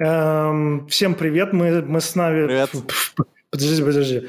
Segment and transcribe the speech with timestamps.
[0.00, 2.46] Эм, всем привет, мы, мы с нами...
[2.46, 2.70] Привет.
[3.50, 4.28] Подожди, подожди.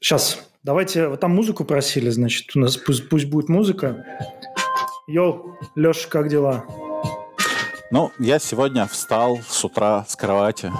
[0.00, 4.06] Сейчас, давайте, вот там музыку просили, значит, у нас пусть, пусть будет музыка.
[5.06, 6.64] Йоу, Леш, как дела?
[7.90, 10.72] Ну, я сегодня встал с утра с кровати.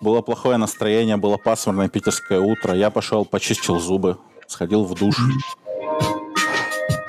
[0.00, 2.74] Было плохое настроение, было пасмурное питерское утро.
[2.74, 4.16] Я пошел, почистил зубы,
[4.46, 5.18] сходил в душ.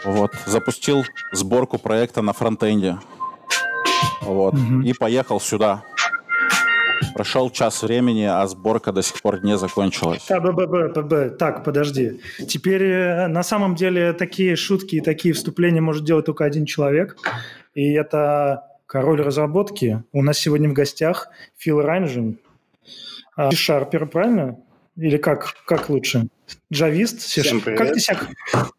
[0.04, 2.98] Вот, запустил сборку проекта на фронтенде.
[4.22, 5.84] Вот, и поехал сюда.
[7.14, 10.24] Прошел час времени, а сборка до сих пор не закончилась.
[10.24, 12.20] Так, б- б- б- б- так, подожди.
[12.48, 17.18] Теперь э, на самом деле такие шутки и такие вступления может делать только один человек.
[17.74, 20.04] И это король разработки.
[20.12, 22.40] У нас сегодня в гостях Фил Райнжин.
[23.36, 24.58] А, C-Sharper, правильно?
[24.96, 26.28] Или как, как лучше?
[26.72, 27.22] Джавист?
[27.22, 27.78] Всем привет.
[27.78, 28.20] Как ты, себя,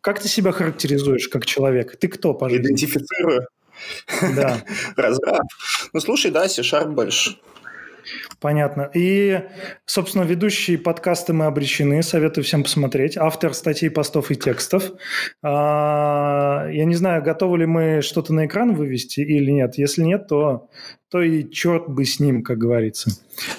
[0.00, 1.96] как ты себя характеризуешь как человек?
[1.96, 2.64] Ты кто, по жизни?
[2.66, 3.46] Идентифицирую.
[4.36, 4.62] Да,
[4.96, 5.42] Разраб.
[5.92, 7.36] Ну, слушай, да, C-Sharp больше.
[8.40, 8.90] понятно.
[8.94, 9.40] И,
[9.84, 12.02] собственно, ведущие подкасты мы обречены.
[12.02, 13.16] Советую всем посмотреть.
[13.16, 14.92] Автор статей, постов и текстов.
[15.42, 19.76] А, Я не знаю, готовы ли мы что-то на экран вывести или нет.
[19.78, 20.68] Если нет, то,
[21.10, 23.10] то и черт бы с ним, как говорится.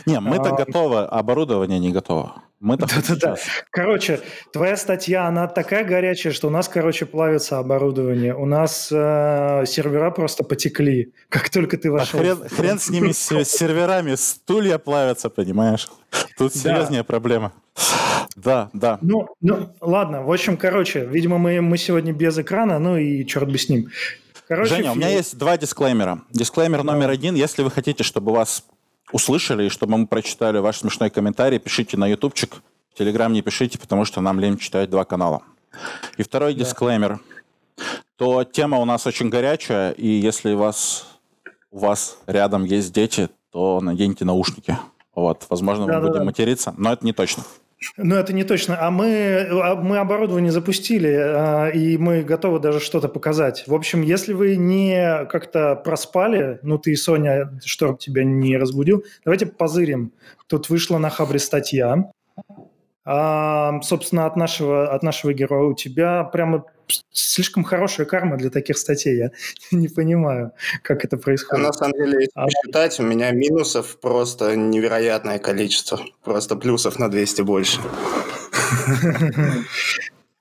[0.05, 0.65] Не, мы-то А.
[0.65, 2.43] готовы, оборудование не готово.
[2.61, 3.35] Хоть Да-да-да.
[3.71, 4.19] Короче,
[4.51, 8.35] твоя статья, она такая горячая, что у нас, короче, плавится оборудование.
[8.35, 12.19] У нас э, сервера просто потекли, как только ты А вошел.
[12.19, 15.87] хрен, хрен с ними, с, серверами, стулья плавятся, понимаешь?
[16.37, 16.59] Тут Да.
[16.59, 17.53] серьезнее проблема.
[18.35, 18.99] Да, да.
[19.01, 20.23] Ну, ну, ладно.
[20.23, 23.89] В общем, короче, видимо, мы, мы сегодня без экрана, ну и черт бы с ним.
[24.47, 26.21] Короче, Женя, у меня есть два дисклеймера.
[26.31, 27.35] Дисклеймер номер один.
[27.35, 28.63] Если вы хотите, чтобы вас
[29.11, 32.61] услышали и чтобы мы прочитали ваш смешной комментарий, пишите на ютубчик.
[32.93, 35.41] В Телеграм не пишите, потому что нам лень читать два канала.
[36.17, 37.19] И второй дисклеймер.
[38.17, 41.07] То тема у нас очень горячая, и если у вас,
[41.71, 44.77] у вас рядом есть дети, то наденьте наушники.
[45.15, 47.43] Вот, возможно, мы будем материться, но это не точно.
[47.97, 48.77] Ну, это не точно.
[48.79, 53.63] А мы, а мы оборудование запустили, а, и мы готовы даже что-то показать.
[53.67, 59.45] В общем, если вы не как-то проспали, ну, ты, Соня, что тебя не разбудил, давайте
[59.45, 60.11] позырим.
[60.47, 62.11] Тут вышла на Хабре статья.
[63.11, 66.63] А, собственно, от нашего, от нашего героя у тебя прямо
[67.11, 69.17] слишком хорошая карма для таких статей.
[69.17, 69.31] Я
[69.71, 70.51] не понимаю,
[70.83, 71.65] как это А происходит.
[71.65, 75.99] на самом деле, если А- посчитать, у меня минусов просто невероятное количество.
[76.23, 77.79] Просто плюсов на 200 больше.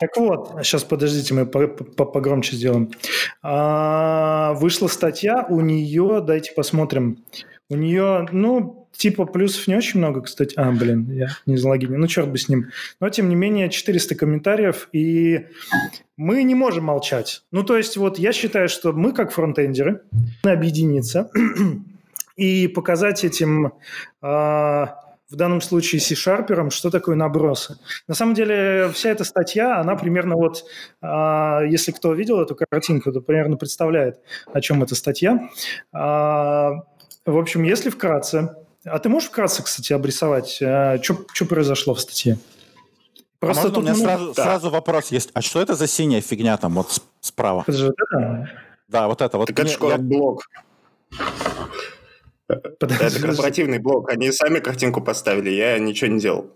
[0.01, 2.93] Так вот, сейчас подождите, мы по- по- погромче сделаем.
[3.43, 7.25] А, вышла статья, у нее, дайте посмотрим,
[7.69, 10.55] у нее, ну, типа плюсов не очень много, кстати.
[10.57, 12.67] А, блин, я не залогинен, ну, черт бы с ним.
[13.01, 15.47] Но, тем не менее, 400 комментариев, и
[16.17, 17.43] мы не можем молчать.
[17.53, 20.03] Ну, то есть, вот я считаю, что мы, как фронтендеры,
[20.43, 21.31] объединиться
[22.37, 23.73] и показать этим...
[24.21, 27.79] а, в данном случае C-шарпером, что такое набросы.
[28.07, 30.65] На самом деле, вся эта статья, она примерно вот,
[31.03, 34.21] а, если кто видел эту картинку, то примерно представляет,
[34.51, 35.51] о чем эта статья.
[35.93, 36.77] А,
[37.27, 42.39] в общем, если вкратце, а ты можешь вкратце, кстати, обрисовать, что произошло в статье?
[43.41, 44.43] А можно у меня сразу, да.
[44.45, 45.31] сразу вопрос есть.
[45.33, 47.63] А что это за синяя фигня там вот справа?
[47.67, 48.51] Это же вот это?
[48.89, 49.39] Да, вот это.
[49.39, 50.49] Вот Так это мне- школа я- блок.
[52.81, 54.11] Подожди, Это корпоративный блок.
[54.11, 56.51] Они сами картинку поставили, я ничего не делал.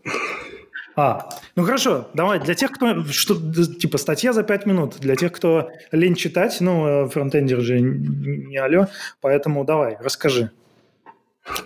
[0.96, 5.32] А, ну хорошо, давай, для тех, кто, что, типа, статья за пять минут, для тех,
[5.32, 8.88] кто лень читать, ну, э, фронтендер же не, не алё,
[9.22, 10.50] поэтому давай, расскажи.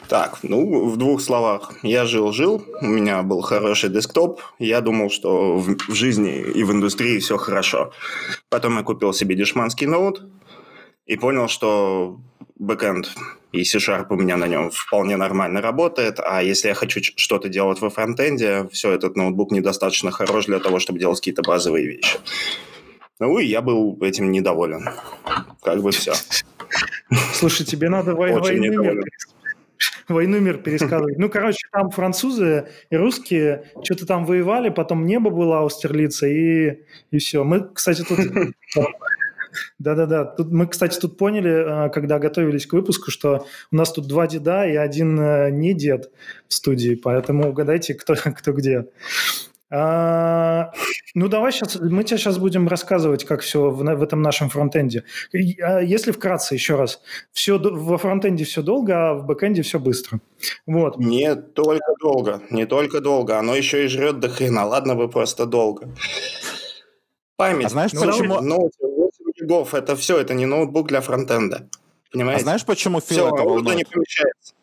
[0.08, 1.72] Так, ну, в двух словах.
[1.82, 6.72] Я жил-жил, у меня был хороший десктоп, я думал, что в, в жизни и в
[6.72, 7.92] индустрии все хорошо.
[8.48, 10.22] Потом я купил себе дешманский ноут
[11.04, 12.18] и понял, что
[12.58, 13.14] бэкэнд
[13.52, 17.80] и C-Sharp у меня на нем вполне нормально работает, а если я хочу что-то делать
[17.80, 22.18] во фронтенде, все, этот ноутбук недостаточно хорош для того, чтобы делать какие-то базовые вещи.
[23.18, 24.88] Ну, и я был этим недоволен.
[25.62, 26.12] Как бы все.
[27.34, 28.60] Слушай, тебе надо вой- Очень
[30.14, 31.18] войну мир, пересказывать.
[31.18, 36.80] Ну, короче, там французы и русские что-то там воевали, потом небо было Аустерлица, и,
[37.10, 37.44] и все.
[37.44, 38.18] Мы, кстати, тут...
[39.78, 40.24] Да-да-да.
[40.24, 44.26] Тут мы, кстати, тут поняли, э, когда готовились к выпуску, что у нас тут два
[44.26, 46.10] деда и один э, не дед
[46.48, 48.86] в студии, поэтому угадайте, кто, кто где.
[49.68, 50.70] А,
[51.14, 55.02] ну, давай сейчас, мы тебе сейчас будем рассказывать, как все в, в этом нашем фронтенде.
[55.60, 57.00] А, Если вкратце, еще раз,
[57.32, 60.20] все, во фронтенде все долго, а в бэкенде все быстро.
[60.66, 60.98] Вот.
[60.98, 64.64] Не только долго, не только долго, оно еще и жрет до хрена.
[64.66, 65.88] Ладно бы просто долго.
[67.36, 67.66] Память.
[67.66, 71.68] А знаешь, Ну, почему- ноут 8 гигов, это все, это не ноутбук для фронтенда.
[72.12, 72.40] Понимаете?
[72.40, 73.76] А знаешь, почему Фил Все, это волнует?
[73.76, 74.54] не помещается.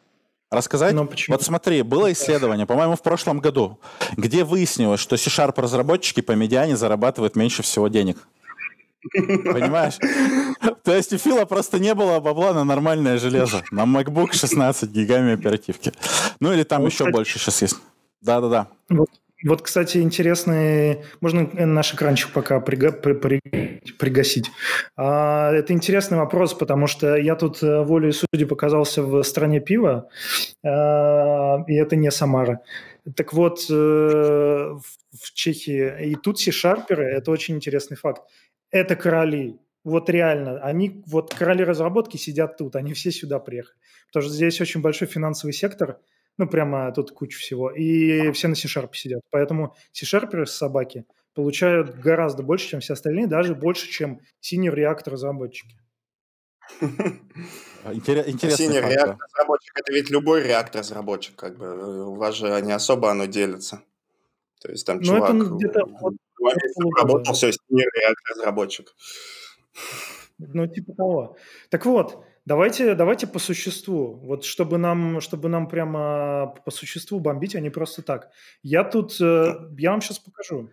[0.54, 0.94] Рассказать?
[0.94, 1.36] Ну, почему?
[1.36, 3.80] Вот смотри, было исследование, по-моему, в прошлом году,
[4.16, 8.18] где выяснилось, что C-Sharp разработчики по медиане зарабатывают меньше всего денег.
[9.14, 9.98] Понимаешь?
[10.84, 13.64] То есть у Фила просто не было бабла на нормальное железо.
[13.72, 15.92] На MacBook 16 гигами оперативки.
[16.40, 17.78] Ну или там Вот, еще больше сейчас есть.
[18.22, 18.68] Да-да-да.
[19.44, 21.04] Вот, кстати, интересный...
[21.22, 24.50] Можно наш экранчик пока прига- при- при- пригасить.
[24.96, 30.10] А, это интересный вопрос, потому что я тут э, волей судьи показался в стране пива,
[30.64, 32.62] а, и это не Самара.
[33.16, 38.24] Так вот, э, в Чехии и тут C-шарперы, это очень интересный факт.
[38.72, 39.60] Это короли.
[39.84, 40.60] Вот реально.
[40.62, 43.76] Они, вот короли разработки сидят тут, они все сюда приехали.
[44.08, 45.98] Потому что здесь очень большой финансовый сектор,
[46.38, 47.70] ну, прямо тут куча всего.
[47.72, 49.22] И все на C-Sharp сидят.
[49.30, 55.10] Поэтому C-Sharперы с собаки получают гораздо больше, чем все остальные, даже больше, чем Senior React
[55.10, 55.78] разработчики.
[57.84, 59.26] Интере- Интересный Синий факт, реактор да.
[59.26, 62.08] разработчик, это ведь любой реактор разработчик, как бы.
[62.08, 63.82] У вас же не особо оно делится.
[64.62, 65.30] То есть там Ну, чувак
[66.98, 68.96] работал, все, синий реактор разработчик.
[70.38, 71.38] Ну, типа того.
[71.70, 74.20] Так вот, давайте, давайте по существу.
[74.24, 78.30] Вот чтобы нам, чтобы нам прямо по существу бомбить, а не просто так.
[78.62, 80.70] Я тут, э, я вам сейчас покажу.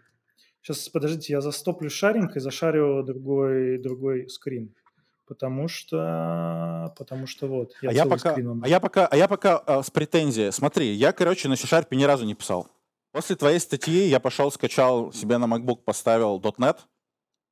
[0.62, 4.75] Сейчас, подождите, я застоплю шаринг и зашарю другой, другой скрин.
[5.26, 9.62] Потому что, потому что вот, я А я пока, а я пока, а я пока
[9.67, 10.50] э, с претензией.
[10.52, 12.67] Смотри, я, короче, на C-Sharp ни разу не писал.
[13.12, 16.78] После твоей статьи я пошел, скачал себе на MacBook, поставил .NET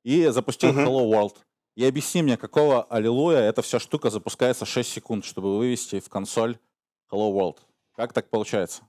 [0.03, 0.87] и запустил Мгм.
[0.87, 1.35] Hello World.
[1.75, 6.57] И объясни мне, какого аллилуйя эта вся штука запускается 6 секунд, чтобы вывести в консоль
[7.11, 7.57] Hello World.
[7.95, 8.83] Как так получается?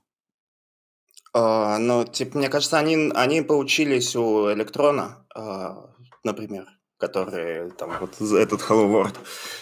[1.33, 5.89] А, ну, типа, мне кажется, они, они поучились у Электрона, а,
[6.23, 6.67] например,
[6.97, 9.15] который там вот этот Hello World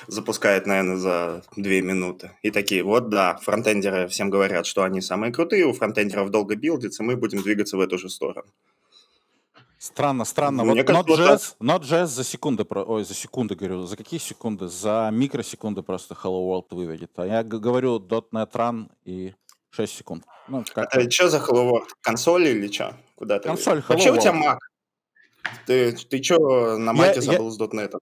[0.07, 2.31] запускает, наверное, за две минуты.
[2.42, 7.04] И такие, вот да, фронтендеры всем говорят, что они самые крутые, у фронтендеров долго билдится,
[7.04, 8.51] мы будем двигаться в эту же сторону.
[9.80, 10.66] Странно, странно.
[10.66, 14.68] Мне вот кажется, вот Node.js, Node.js за секунды, ой, за секунды говорю, за какие секунды?
[14.68, 17.12] За микросекунды просто Hello World выведет.
[17.18, 19.34] А я говорю .NET Run и
[19.70, 20.26] 6 секунд.
[20.50, 21.88] Ну, как Это что за Hello World?
[22.02, 22.94] Консоль или что?
[23.16, 23.48] Куда ты?
[23.48, 24.44] Консоль Hello Вообще у тебя World.
[24.44, 24.58] Mac?
[25.66, 27.94] Ты, ты что на Я- Маке я- забыл с .NET?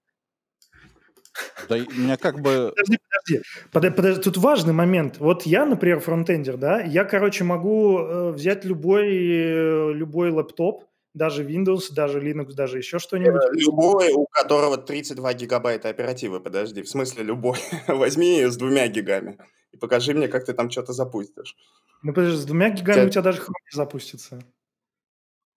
[1.68, 2.72] Да, меня как бы...
[2.74, 3.42] Подожди, подожди.
[3.70, 5.18] Подо- подожди, тут важный момент.
[5.18, 11.44] Вот я, например, фронтендер, да, я, короче, могу э, взять любой, э, любой лэптоп, даже
[11.44, 13.42] Windows, даже Linux, даже еще что-нибудь.
[13.52, 17.58] Любой, у которого 32 гигабайта оперативы, подожди, в смысле любой.
[17.88, 19.38] Возьми с двумя гигами
[19.72, 21.56] и покажи мне, как ты там что-то запустишь.
[22.02, 24.40] Ну, подожди, с двумя гигами Тебя- у тебя даже Chrome не запустится.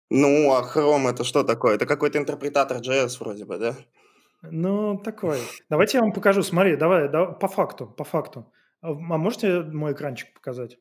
[0.10, 1.76] Ну, а Chrome это что такое?
[1.76, 3.76] Это какой-то интерпретатор JS вроде бы, да?
[4.42, 5.40] Ну, такой.
[5.70, 6.42] Давайте я вам покажу.
[6.44, 8.52] Смотри, давай, да, по факту, по факту.
[8.82, 10.80] А а можете мой экранчик показать?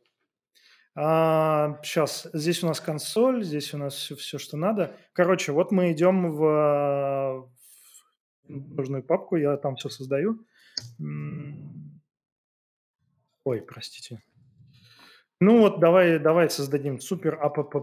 [1.82, 4.96] Сейчас, здесь у нас консоль, здесь у нас все, все, что надо.
[5.12, 7.48] Короче, вот мы идем в,
[8.48, 10.44] в нужную папку, я там все создаю.
[13.44, 14.22] Ой, простите.
[15.40, 17.74] Ну вот, давай, давай создадим супер аппп.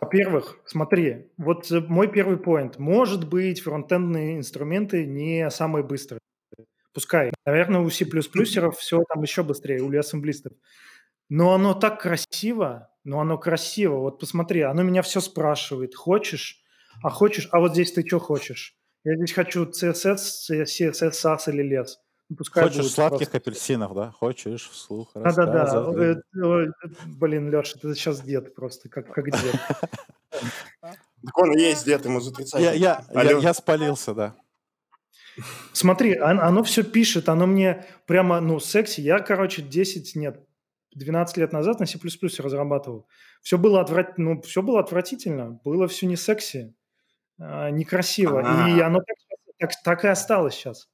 [0.00, 2.78] Во-первых, смотри, вот э, мой первый поинт.
[2.78, 6.20] Может быть, фронтендные инструменты не самые быстрые.
[6.92, 7.32] Пускай.
[7.46, 10.52] Наверное, у C++ все там еще быстрее, у ассемблистов.
[11.34, 14.00] Но оно так красиво, но оно красиво.
[14.00, 15.94] Вот посмотри, оно меня все спрашивает.
[15.94, 16.60] Хочешь?
[17.02, 17.48] А хочешь?
[17.52, 18.76] А вот здесь ты что хочешь?
[19.02, 20.18] Я здесь хочу CSS,
[20.50, 21.98] CSS, SAS или лес.
[22.28, 23.36] Ну, Пускай Хочешь будет сладких просто.
[23.38, 24.10] апельсинов, да?
[24.10, 25.52] Хочешь вслух Да-да-да.
[25.52, 26.16] рассказывай.
[26.16, 29.56] Э, э, Блин, Леша, ты сейчас дед просто, как, как дед.
[30.30, 32.60] Так он и есть дед, ему за 30.
[32.60, 34.36] Я, я, я, спалился, да.
[35.72, 39.00] Смотри, он- оно все пишет, оно мне прямо, ну, секси.
[39.00, 40.46] Я, короче, 10, нет,
[40.94, 41.98] 12 лет назад на C++
[42.38, 43.06] разрабатывал.
[43.42, 44.18] Все было, отврат...
[44.18, 46.74] ну, все было отвратительно, было все не секси,
[47.38, 48.40] а, некрасиво.
[48.40, 48.86] И А.
[48.86, 49.16] оно так,
[49.58, 50.88] так- так и осталось сейчас.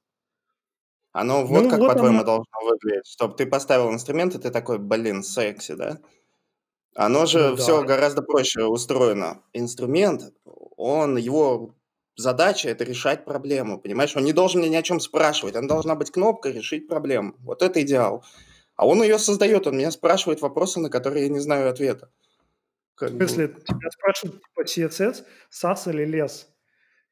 [1.11, 2.25] Оно вот Ну, как, вот по-твоему, оно.
[2.25, 3.07] должно выглядеть.
[3.07, 5.97] Чтобы ты поставил инструмент, и ты такой, блин, секси, да?
[6.95, 7.61] Оно же Ну да.
[7.61, 9.41] все гораздо проще устроено.
[9.53, 10.33] Инструмент,
[10.77, 11.75] он, его
[12.15, 14.15] задача– это решать проблему, понимаешь?
[14.15, 17.33] Он не должен меня ни о чем спрашивать, он должна быть кнопка «Решить проблему».
[17.39, 18.23] Вот это идеал.
[18.79, 22.09] А он ее создает, он меня спрашивает вопросы, на которые я не знаю ответа.
[22.95, 26.47] Как В бы, смысле, тебя спрашивают, типа, CSS, SAS или лес?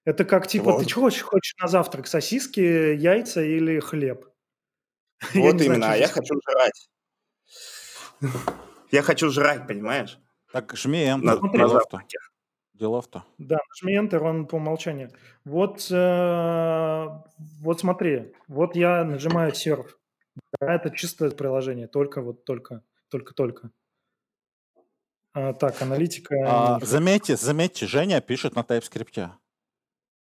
[0.05, 0.79] Это как, типа, Вот.
[0.79, 2.07] ты чего хочешь, хочешь на завтрак?
[2.07, 4.29] Сосиски, яйца или хлеб?
[5.35, 6.89] Вот именно, а я хочу жрать.
[8.91, 10.19] Я хочу жрать, понимаешь?
[10.53, 11.67] Так, жми Enter.
[11.67, 12.19] Завтраке.
[12.75, 13.25] делов-то.
[13.39, 15.11] Да, нажми Enter, он по умолчанию.
[15.43, 17.07] Вот, э,
[17.59, 19.97] вот смотри, вот я нажимаю серв.
[20.59, 23.71] Да, это чистое приложение, только вот только, только, только.
[25.33, 26.35] А, так, аналитика.
[26.45, 29.29] А, заметьте, заметьте, Женя пишет на TypeScript.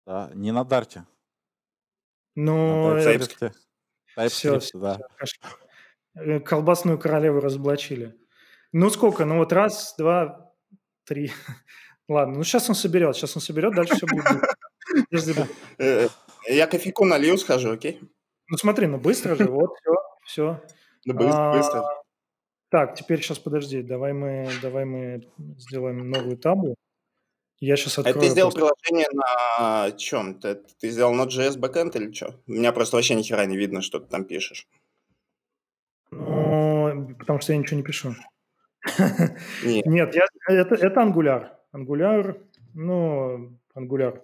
[0.05, 1.05] Да, не на Дарте.
[2.35, 3.53] Ну, на TypeScript.
[4.17, 4.99] TypeScript, все, да.
[5.23, 5.37] Все,
[6.15, 8.17] э, колбасную королеву разоблачили.
[8.71, 9.25] Ну, сколько?
[9.25, 10.53] Ну, вот раз, два,
[11.05, 11.31] три.
[12.09, 14.25] Ладно, ну сейчас он соберет, сейчас он соберет, дальше все будет.
[15.77, 16.07] Э,
[16.47, 17.99] я кофейку налью, схожу, окей?
[18.47, 19.91] Ну смотри, ну быстро же, вот, все,
[20.29, 20.61] все.
[21.05, 21.83] Ну быстро, быстро.
[22.69, 26.75] Так, теперь сейчас подожди, давай мы, давай мы сделаем новую табу.
[27.59, 28.17] Я сейчас открою...
[28.17, 30.39] А ты сделал приложение на чем?
[30.39, 32.35] Ты, ты сделал Node.js backend или что?
[32.47, 34.67] У меня просто вообще ни хера не видно, что ты там пишешь.
[36.11, 38.15] Ну, потому что я ничего не пишу.
[39.63, 41.49] Нет, Нет я, это, это Angular.
[41.73, 42.39] Angular,
[42.75, 44.21] ну, Angular.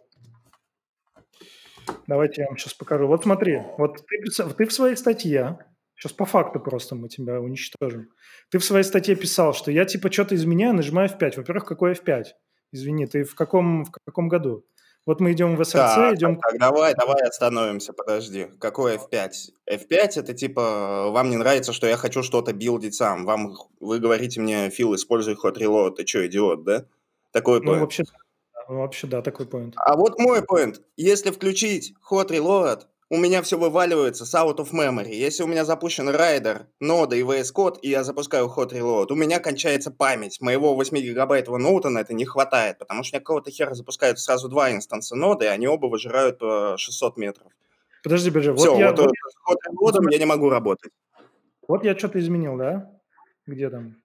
[2.07, 3.07] Давайте я вам сейчас покажу.
[3.07, 5.59] Вот смотри, вот ты, ты в своей статье,
[5.95, 8.09] сейчас по факту просто мы тебя уничтожим.
[8.49, 11.37] Ты в своей статье писал, что я типа что-то изменяю, нажимаю F5.
[11.37, 12.25] Во-первых, какой F5?
[12.71, 14.65] Извини, ты в каком, в каком году?
[15.05, 16.39] Вот мы идем в SRC, так, идем...
[16.39, 18.47] Так, давай, давай остановимся, подожди.
[18.59, 19.29] Какой F5?
[19.71, 23.23] F5 это типа, вам не нравится, что я хочу что-то билдить сам.
[23.25, 25.97] Вам, вы говорите мне, Фил, используй hot reload.
[25.97, 26.85] Ты что, идиот, да?
[27.31, 28.03] Такой ну, вообще,
[28.67, 29.73] ну, вообще, да, такой point.
[29.75, 30.81] А вот мой point.
[30.97, 35.13] Если включить hot reload, у меня все вываливается с out of memory.
[35.13, 39.15] Если у меня запущен райдер, нода и VS Code, и я запускаю hot reload, у
[39.15, 40.41] меня кончается память.
[40.41, 44.19] Моего 8 гигабайтового ноута на это не хватает, потому что у меня какого-то хера запускают
[44.19, 47.51] сразу два инстанса ноды, и они оба выжирают по 600 метров.
[48.03, 48.51] Подожди, подожди.
[48.51, 49.11] Вот все, я, вот, вот
[49.49, 50.91] hot reload я не могу работать.
[51.67, 52.91] Вот я что-то изменил, да?
[53.45, 54.01] Где там?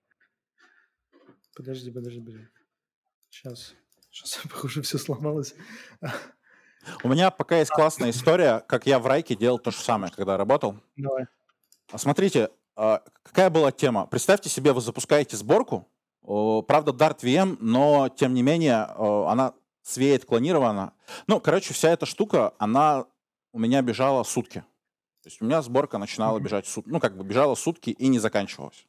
[1.57, 2.49] Подожди, подожди, подожди.
[3.31, 3.75] Сейчас.
[4.11, 5.55] Сейчас, похоже, все сломалось.
[7.03, 10.37] У меня пока есть классная история, как я в Райке делал то же самое, когда
[10.37, 10.77] работал.
[10.97, 11.27] Давай.
[11.93, 14.07] А смотрите, а, какая была тема?
[14.07, 15.89] Представьте себе, вы запускаете сборку,
[16.23, 20.93] правда, Dart VM, но, тем не менее, она свеет клонирована.
[21.27, 23.07] Ну, короче, вся эта штука, она
[23.53, 24.65] у меня бежала сутки.
[25.23, 28.19] То есть у меня сборка начинала бежать сутки, ну, как бы бежала сутки и не
[28.19, 28.87] заканчивалась.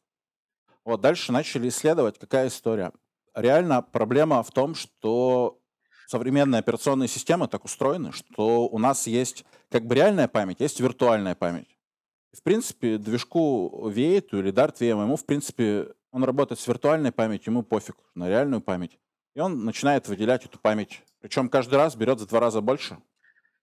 [0.85, 2.91] Вот дальше начали исследовать, какая история
[3.35, 5.59] реально проблема в том, что
[6.11, 11.35] современные операционные системы так устроены, что у нас есть как бы реальная память, есть виртуальная
[11.35, 11.77] память.
[12.33, 17.53] В принципе, движку V8 или Dart VM, ему, в принципе, он работает с виртуальной памятью,
[17.53, 18.99] ему пофиг на реальную память.
[19.35, 21.01] И он начинает выделять эту память.
[21.21, 22.97] Причем каждый раз берет за два раза больше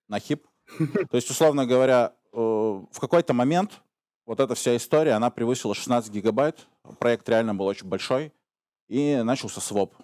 [0.08, 0.46] на хип.
[0.78, 3.82] То есть, условно говоря, э, в какой-то момент
[4.24, 6.66] вот эта вся история, она превысила 16 гигабайт.
[6.98, 8.32] Проект реально был очень большой
[8.88, 9.94] и начался своп.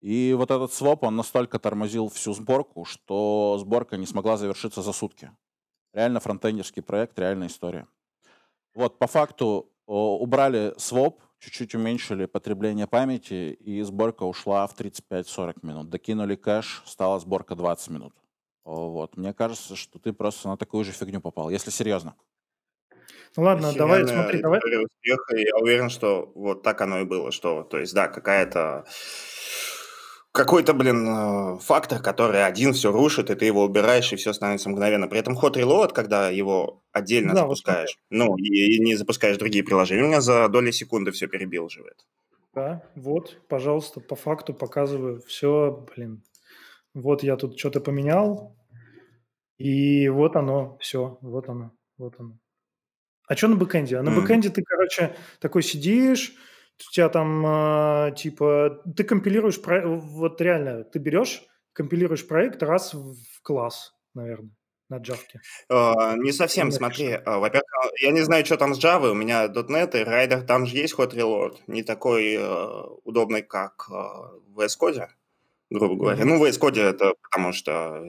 [0.00, 4.92] И вот этот своп, он настолько тормозил всю сборку, что сборка не смогла завершиться за
[4.92, 5.30] сутки.
[5.92, 7.86] Реально фронтендерский проект, реальная история.
[8.74, 15.90] Вот, по факту убрали своп, чуть-чуть уменьшили потребление памяти, и сборка ушла в 35-40 минут.
[15.90, 18.14] Докинули кэш, стала сборка 20 минут.
[18.64, 19.16] Вот.
[19.16, 22.14] Мне кажется, что ты просто на такую же фигню попал, если серьезно.
[23.36, 24.60] Ну ладно, давай, смотри, давай.
[24.60, 28.84] Успеха, и я уверен, что вот так оно и было, что, то есть, да, какая-то
[30.32, 34.70] какой-то, блин, э, фактор, который один все рушит, и ты его убираешь, и все становится
[34.70, 35.08] мгновенно.
[35.08, 38.16] При этом ход reload, когда его отдельно да, запускаешь, вот.
[38.16, 42.06] ну, и, и не запускаешь другие приложения, у меня за доли секунды все перебилживает.
[42.54, 45.20] Да, вот, пожалуйста, по факту показываю.
[45.26, 46.24] Все, блин,
[46.94, 48.56] вот я тут что-то поменял,
[49.58, 52.38] и вот оно, все, вот оно, вот оно.
[53.28, 53.96] А что на бэкэнде?
[53.96, 54.20] А на mm.
[54.20, 56.34] бэкэнде ты, короче, такой сидишь,
[56.88, 59.86] у тебя там, э, типа, ты компилируешь, про...
[59.86, 64.50] вот реально, ты берешь, компилируешь проект раз в класс, наверное,
[64.88, 65.18] на Java.
[65.70, 67.08] Uh, не совсем, не смотри.
[67.08, 67.68] Uh, во-первых,
[68.00, 70.94] я не знаю, что там с Java, у меня .NET и Rider, там же есть
[70.98, 75.06] hot reload, не такой uh, удобный, как в VS Code,
[75.70, 76.22] грубо говоря.
[76.22, 76.26] Mm-hmm.
[76.26, 78.04] Ну, в VS Code это потому, что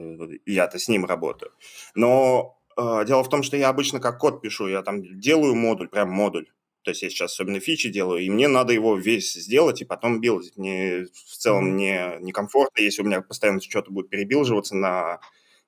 [0.46, 1.52] я-то с ним работаю.
[1.94, 5.88] Но а, дело в том, что я обычно как код пишу, я там делаю модуль,
[5.88, 6.46] прям модуль.
[6.82, 10.20] То есть я сейчас особенно фичи делаю, и мне надо его весь сделать и потом
[10.20, 10.56] билдить.
[10.56, 15.20] Мне в целом не, некомфортно, если у меня постоянно что-то будет перебилживаться на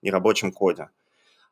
[0.02, 0.88] нерабочем коде.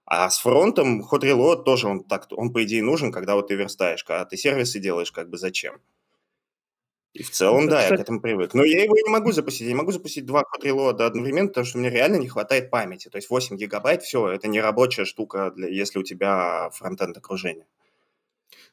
[0.04, 3.54] А с фронтом hot reload тоже он так, он по идее нужен, когда вот ты
[3.54, 5.81] верстаешь, когда ты сервисы делаешь, как бы зачем.
[7.12, 8.54] И в целом, да, я к этому привык.
[8.54, 9.62] Но я его не могу запустить.
[9.62, 13.11] Я не могу запустить два квадрилода одновременно, потому что мне реально не хватает памяти.
[13.11, 17.66] То есть 8 гигабайт, все, это не рабочая штука, для, если у тебя фронтенд окружение.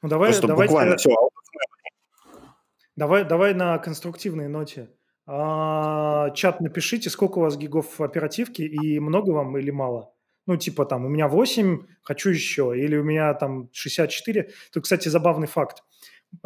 [0.01, 1.15] Ну, давай, Просто давай, буквально все.
[2.95, 4.89] Давай, давай на конструктивной ноте.
[5.25, 10.13] А, чат напишите, сколько у вас гигов оперативки и много вам или мало.
[10.47, 14.49] Ну, типа там, у меня 8, хочу еще, или у меня там 64.
[14.73, 15.83] Тут, кстати, забавный факт.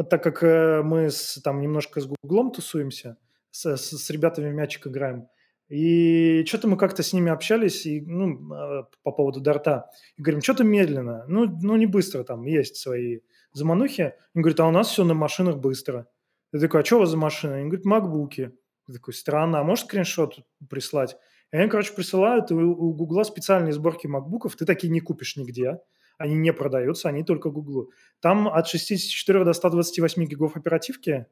[0.09, 3.17] Так как э, мы с, там немножко с Гуглом тусуемся,
[3.51, 5.27] с, с, с ребятами в мячик играем,
[5.69, 9.89] и что-то мы как-то с ними общались и, ну, а, по поводу дарта.
[10.17, 13.21] И говорим, что-то медленно, ну, ну, не быстро там, есть свои
[13.53, 14.13] заманухи.
[14.35, 16.07] Он говорит, а у нас все на машинах быстро.
[16.51, 17.61] Я такой, а что у вас за машины?
[17.61, 18.51] Он говорит, макбуки.
[18.87, 21.15] Я такой, странно, а можешь скриншот прислать?
[21.51, 25.79] И они, короче, присылают, и у Гугла специальные сборки макбуков, ты такие не купишь нигде,
[26.17, 27.91] они не продаются, они только Гуглу.
[28.19, 31.27] Там от 64 до 128 гигов оперативки,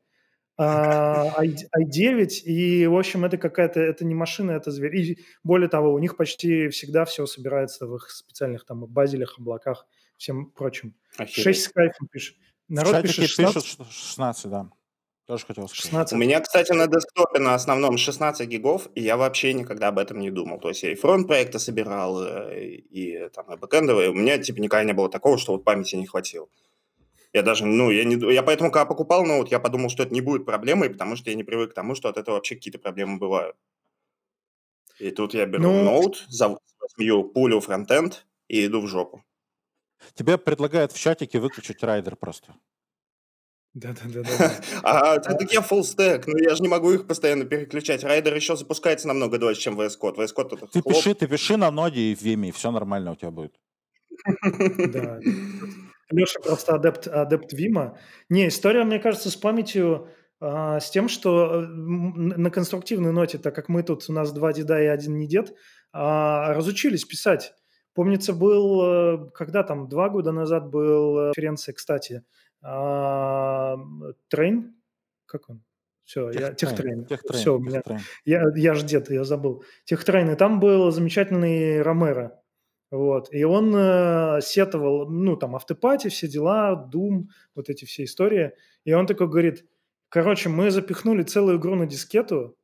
[0.57, 4.95] а, i9, и, в общем, это какая-то, это не машина, это зверь.
[4.95, 9.87] И более того, у них почти всегда все собирается в их специальных там базилях, облаках,
[10.21, 10.93] всем прочим.
[11.17, 11.43] Охереть.
[11.43, 12.37] 6 с кайфом пишет.
[12.67, 13.63] Народ пишет 16.
[13.63, 14.69] пишет 16, да.
[15.25, 15.83] Тоже хотел сказать.
[15.83, 16.13] 16.
[16.13, 20.19] У меня, кстати, на десктопе на основном 16 гигов, и я вообще никогда об этом
[20.19, 20.59] не думал.
[20.59, 22.75] То есть я и фронт проекта собирал, э, и,
[23.25, 24.11] и там и бэкэндовые.
[24.11, 26.47] У меня типа никогда не было такого, что вот памяти не хватило.
[27.33, 30.21] Я даже, ну, я, не, я поэтому, когда покупал ноут, я подумал, что это не
[30.21, 33.17] будет проблемой, потому что я не привык к тому, что от этого вообще какие-то проблемы
[33.17, 33.55] бывают.
[34.99, 35.83] И тут я беру ну...
[35.83, 39.23] ноут, возьму пулю фронтенд и иду в жопу.
[40.13, 42.55] Тебе предлагают в чатике выключить райдер просто.
[43.73, 44.51] Да-да-да.
[44.83, 48.03] А так я full stack, но я же не могу их постоянно переключать.
[48.03, 50.17] Райдер еще запускается намного дольше, чем VS Code.
[50.17, 52.71] VS Code это Ты пиши, ты пиши на ноде и в Vim е, и все
[52.71, 53.55] нормально у тебя будет.
[54.91, 55.19] Да.
[56.11, 57.97] Леша просто адепт, адепт Вима.
[58.29, 60.09] Не, история, мне кажется, с памятью,
[60.41, 64.81] а, с тем, что на конструктивной ноте, так как мы тут, у нас два деда
[64.81, 65.53] и один не дед,
[65.93, 67.53] а, разучились писать.
[67.93, 72.23] Помнится, был, э, когда там, два года назад был э, конференция, кстати,
[72.61, 73.77] а,
[74.29, 74.75] Train,
[75.25, 75.63] как он?
[76.03, 77.07] Все, я TechTrain.
[77.31, 77.81] Все, у меня,
[78.25, 79.63] я, я же дед, я забыл.
[79.85, 82.41] Техтрейн, и там был замечательный Ромеро.
[82.91, 83.33] Вот.
[83.33, 88.51] И он э, сетовал, ну, там, автопати, все дела, Doom, вот эти все истории.
[88.83, 89.65] И он такой говорит,
[90.09, 92.57] короче, мы запихнули целую игру на дискету,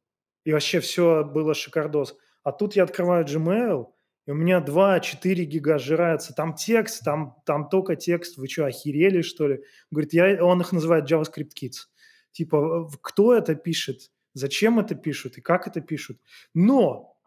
[0.43, 2.17] и вообще все было шикардос.
[2.43, 3.87] А тут я открываю Gmail,
[4.27, 6.33] и у меня 2-4 гига сжирается.
[6.33, 8.37] Там текст, там, там только текст.
[8.37, 9.63] Вы что, охерели, что ли?
[9.89, 11.87] Говорит, я, он их называет JavaScript Kids.
[12.33, 14.11] Типа, кто это пишет?
[14.33, 15.37] Зачем это пишут?
[15.37, 16.19] И как это пишут?
[16.53, 17.17] Но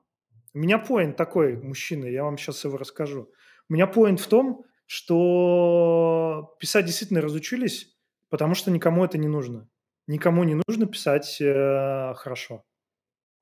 [0.53, 3.33] у меня поинт такой, мужчина, я вам сейчас его расскажу.
[3.71, 7.97] У меня поинт в том, что писать действительно разучились,
[8.29, 9.71] потому что никому это не нужно.
[10.07, 12.63] Никому не нужно писать э, хорошо.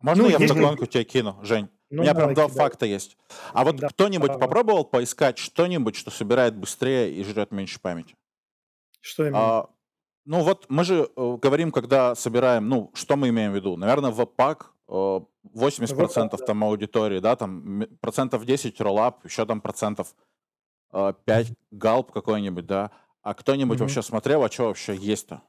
[0.00, 0.52] Можно ну, я есть...
[0.52, 1.68] вдогонку тебя кину, Жень?
[1.90, 3.16] Ну, У меня прям два факта есть.
[3.52, 4.38] А вот да, кто-нибудь да.
[4.38, 8.14] попробовал поискать что-нибудь, что собирает быстрее и жрет меньше памяти?
[9.00, 9.38] Что именно?
[9.38, 9.70] А,
[10.26, 13.76] ну вот мы же э, говорим, когда собираем, ну что мы имеем в виду?
[13.76, 20.14] Наверное, веб-пак 80% вот, там аудитории, да, там процентов 10 роллап, еще там процентов
[20.92, 22.90] 5 э, галп какой-нибудь, да.
[23.22, 23.80] А кто-нибудь mm-hmm.
[23.80, 25.42] вообще смотрел, а что вообще есть-то?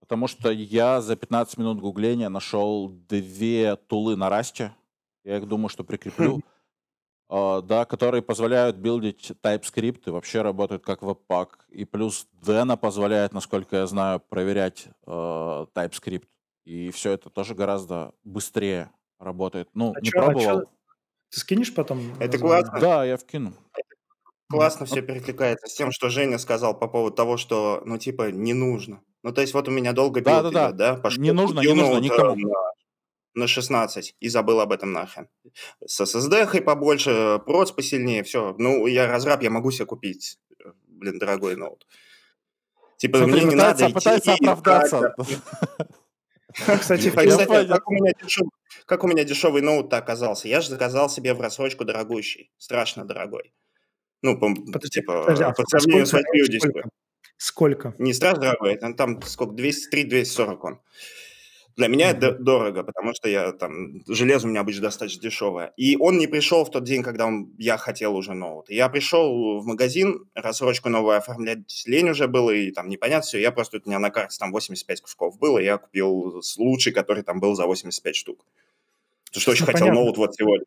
[0.00, 4.74] Потому что я за 15 минут гугления нашел две тулы на расте.
[5.26, 6.40] Я их думаю, что прикреплю.
[7.28, 11.66] Uh, да, которые позволяют билдить TypeScript и вообще работают как веб-пак.
[11.70, 16.28] И плюс Dena позволяет, насколько я знаю, проверять uh, TypeScript.
[16.64, 19.68] И все это тоже гораздо быстрее работает.
[19.74, 20.58] Ну, а не чё, пробовал.
[20.58, 20.66] А чё?
[21.30, 22.14] Ты скинешь потом?
[22.20, 22.78] Это классно.
[22.78, 23.54] Да, я вкину.
[24.48, 28.52] Классно все перекликается с тем, что Женя сказал по поводу того, что, ну, типа, не
[28.52, 29.02] нужно.
[29.24, 30.94] Ну, то есть вот у меня долго build да, да, идет, да?
[30.94, 32.36] Пошел не нужно, не нужно никому.
[32.36, 32.54] На,
[33.36, 35.28] на 16 и забыл об этом нахрен.
[35.84, 38.54] С SSD побольше, проц посильнее, все.
[38.58, 40.38] Ну, я разраб, я могу себе купить,
[40.86, 41.86] блин, дорогой ноут.
[42.96, 45.14] Типа, Смотри, мне не надо пытается идти оправдаться.
[46.80, 48.50] Кстати, как, у меня дешевый,
[48.86, 50.48] как у меня дешевый ноут оказался?
[50.48, 53.52] Я же заказал себе в рассрочку дорогущий, страшно дорогой.
[54.22, 54.40] Ну,
[54.90, 56.88] типа, а по сравнению с сколько?
[57.36, 57.94] сколько?
[57.98, 60.80] Не страшно дорогой, там, там сколько, 203-240 он.
[61.76, 65.74] Для меня это дорого, потому что я там железо у меня обычно достаточно дешевое.
[65.76, 68.70] И он не пришел в тот день, когда он, я хотел уже ноут.
[68.70, 73.40] Я пришел в магазин, рассрочку новую оформлять лень уже было, и там непонятно все.
[73.40, 77.22] Я просто, у меня на карте там 85 кусков было, и я купил лучший, который
[77.22, 78.46] там был за 85 штук.
[79.26, 80.64] Потому что очень хотел ноут вот сегодня.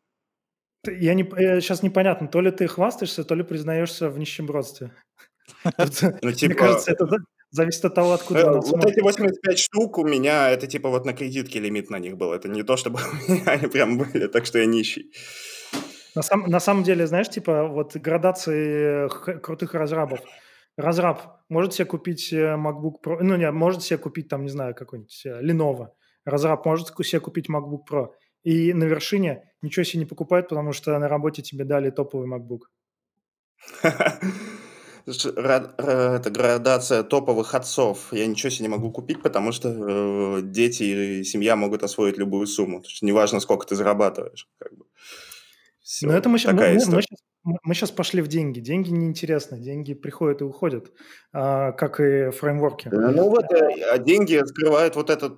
[0.86, 4.92] Я не, сейчас непонятно, то ли ты хвастаешься, то ли признаешься в нищебродстве.
[6.22, 6.46] Ну, типа...
[6.46, 7.06] Мне кажется, это
[7.50, 11.12] Зависит от того, откуда э, Вот эти 85 штук у меня, это типа вот на
[11.12, 12.32] кредитке лимит на них был.
[12.32, 15.12] Это не то, чтобы у меня они прям были, так что я нищий.
[16.14, 19.08] На, сам, на самом деле, знаешь, типа вот градации
[19.40, 20.20] крутых разрабов.
[20.76, 24.74] Разраб может себе купить э, MacBook Pro, ну не, может себе купить там, не знаю,
[24.74, 25.88] какой-нибудь э, Lenovo.
[26.24, 28.10] разраб может себе купить MacBook Pro,
[28.44, 32.60] и на вершине ничего себе не покупает, потому что на работе тебе дали топовый MacBook.
[35.06, 38.12] Это градация топовых отцов.
[38.12, 42.46] Я ничего себе не могу купить, потому что э, дети и семья могут освоить любую
[42.46, 42.82] сумму.
[43.02, 44.48] неважно, сколько ты зарабатываешь.
[44.58, 44.84] Как бы.
[45.82, 48.60] Все, Но это мы, мы, мы, мы, сейчас, мы сейчас пошли в деньги.
[48.60, 49.58] Деньги неинтересны.
[49.58, 50.92] Деньги приходят и уходят,
[51.32, 52.88] а, как и фреймворки.
[52.92, 55.30] Ну вот, а деньги скрывают вот эту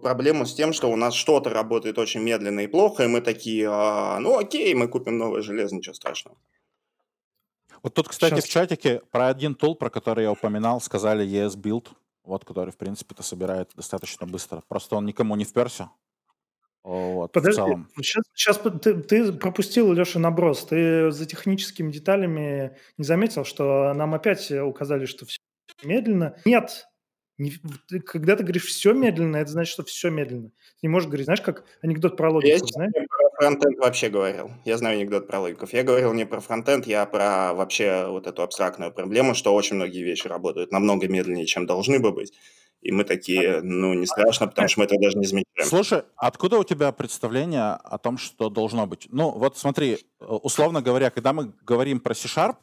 [0.00, 3.68] проблему с тем, что у нас что-то работает очень медленно и плохо, и мы такие,
[3.68, 6.36] а, ну окей, мы купим новое железо, ничего страшного.
[7.82, 8.44] Вот тут, кстати, Сейчас.
[8.44, 11.88] в чатике про один тул, про который я упоминал, сказали ES Build,
[12.24, 14.62] вот, который, в принципе, это собирает достаточно быстро.
[14.68, 15.90] Просто он никому не вперся.
[16.84, 17.60] Вот, Подожди,
[17.96, 20.64] сейчас, сейчас ты, ты пропустил, Леша, наброс.
[20.64, 25.38] Ты за техническими деталями не заметил, что нам опять указали, что все
[25.82, 26.36] медленно?
[26.44, 26.86] Нет,
[27.38, 27.52] не,
[27.86, 30.48] ты, когда ты говоришь все медленно, это значит, что все медленно.
[30.48, 32.92] Ты не можешь говорить, знаешь, как анекдот про логику, я знаешь?
[32.92, 34.50] про фронтенд вообще говорил.
[34.64, 35.72] Я знаю анекдот про логиков.
[35.72, 40.02] Я говорил не про фронтенд, я про вообще вот эту абстрактную проблему, что очень многие
[40.02, 42.32] вещи работают намного медленнее, чем должны бы быть.
[42.80, 45.68] И мы такие, ну, не страшно, потому что мы это даже не замечаем.
[45.68, 49.08] Слушай, откуда у тебя представление о том, что должно быть?
[49.10, 52.56] Ну, вот смотри, условно говоря, когда мы говорим про C-Sharp,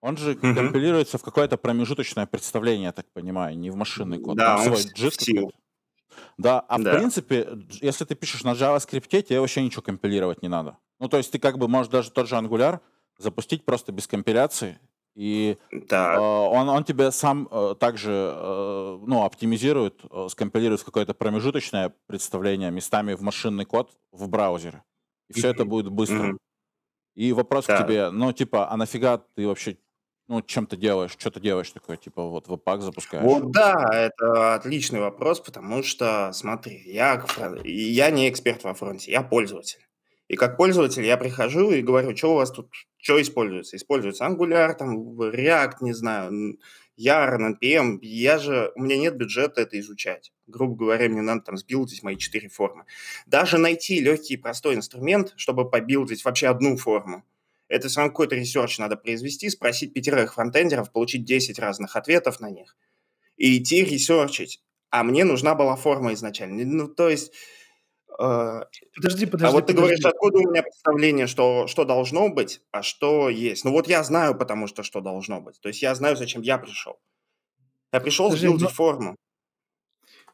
[0.00, 0.54] он же mm-hmm.
[0.54, 4.36] компилируется в какое-то промежуточное представление, я так понимаю, не в машинный код.
[4.36, 5.50] Да, Там он свой JIT
[6.38, 6.92] Да, а да.
[6.92, 7.48] в принципе,
[7.80, 10.78] если ты пишешь на JavaScript, тебе вообще ничего компилировать не надо.
[10.98, 12.80] Ну, то есть ты как бы можешь даже тот же Angular
[13.18, 14.78] запустить просто без компиляции,
[15.14, 21.92] и э, он, он тебе сам э, также э, ну, оптимизирует, э, скомпилирует какое-то промежуточное
[22.06, 24.82] представление местами в машинный код в браузере.
[25.28, 26.32] И все это будет быстро.
[26.32, 26.38] Mm-hmm.
[27.16, 27.76] И вопрос да.
[27.76, 29.78] к тебе, ну, типа, а нафига ты вообще
[30.30, 33.24] ну, чем ты делаешь, что ты делаешь такое, типа, вот веб-пак запускаешь?
[33.24, 37.26] Вот да, это отличный вопрос, потому что, смотри, я,
[37.64, 39.80] я не эксперт во фронте, я пользователь.
[40.28, 43.76] И как пользователь я прихожу и говорю, что у вас тут, что используется?
[43.76, 46.58] Используется Angular, там, React, не знаю,
[46.96, 47.98] Yarn, NPM.
[48.00, 50.32] Я же, у меня нет бюджета это изучать.
[50.46, 52.84] Грубо говоря, мне надо там сбилдить мои четыре формы.
[53.26, 57.24] Даже найти легкий и простой инструмент, чтобы побилдить вообще одну форму,
[57.70, 62.50] это все равно какой-то research надо произвести, спросить пятерых фронтендеров, получить 10 разных ответов на
[62.50, 62.76] них
[63.36, 64.62] и идти ресерчить.
[64.90, 66.64] А мне нужна была форма изначально.
[66.64, 67.32] Ну, то есть...
[68.18, 68.62] Э,
[68.94, 69.46] подожди, подожди.
[69.46, 73.64] А вот ты говоришь, откуда у меня представление, что, что должно быть, а что есть.
[73.64, 75.60] Ну вот я знаю, потому что что должно быть.
[75.60, 77.00] То есть я знаю, зачем я пришел.
[77.92, 78.74] Я пришел подожди, сбилдить но...
[78.74, 79.16] форму.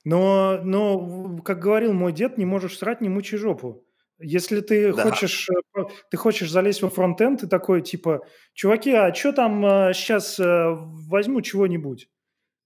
[0.05, 3.86] Но, но, как говорил мой дед, не можешь срать, не мучи жопу.
[4.19, 5.03] Если ты да.
[5.03, 8.21] хочешь, э, ты хочешь залезть во фронтенд, ты такой типа,
[8.55, 10.69] чуваки, а что там сейчас э,
[11.09, 12.09] возьму чего-нибудь?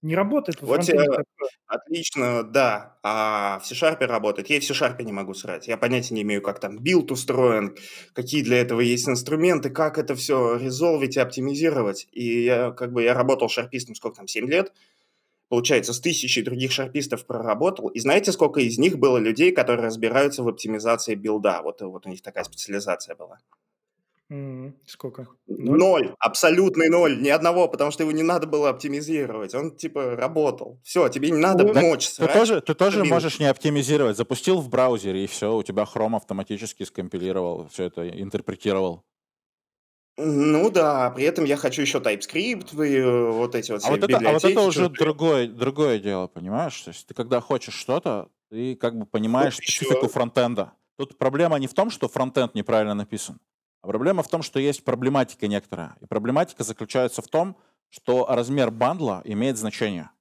[0.01, 1.23] Не работает вот фронтенде
[1.67, 2.97] Отлично, да.
[3.03, 4.49] А в C-Sharp работает.
[4.49, 5.67] Я и в C-Sharp не могу срать.
[5.67, 7.77] Я понятия не имею, как там build устроен,
[8.13, 12.07] какие для этого есть инструменты, как это все резолвить и оптимизировать.
[12.11, 14.73] И я как бы я работал шарпистом сколько там, 7 лет
[15.51, 17.89] получается, с тысячей других шарпистов проработал.
[17.89, 21.61] И знаете, сколько из них было людей, которые разбираются в оптимизации билда?
[21.61, 23.37] Вот, вот у них такая специализация была.
[24.85, 25.27] Сколько?
[25.47, 25.77] Ноль?
[25.77, 30.79] ноль, абсолютный ноль, ни одного, потому что его не надо было оптимизировать, он типа работал.
[30.85, 32.11] Все, тебе не надо ну, мочь.
[32.11, 36.15] Ты тоже, ты тоже можешь не оптимизировать, запустил в браузере и все, у тебя Chrome
[36.15, 39.03] автоматически скомпилировал, все это интерпретировал.
[40.23, 44.03] Ну да, при этом я хочу еще TypeScript, и э, вот эти вот а вот,
[44.03, 46.79] это, а вот это уже другое, другое дело, понимаешь?
[46.81, 50.09] То есть ты когда хочешь что-то, ты как бы понимаешь вот специфику еще.
[50.09, 50.73] фронтенда.
[50.97, 53.39] Тут проблема не в том, что фронтенд неправильно написан,
[53.81, 55.95] а проблема в том, что есть проблематика некоторая.
[56.01, 57.57] И проблематика заключается в том,
[57.89, 60.11] что размер бандла имеет значение.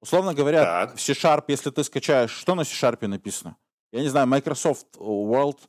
[0.00, 0.96] Условно говоря, так.
[0.96, 3.56] в C-Sharp, если ты скачаешь, что на C-Sharp написано?
[3.92, 5.58] Я не знаю, Microsoft World–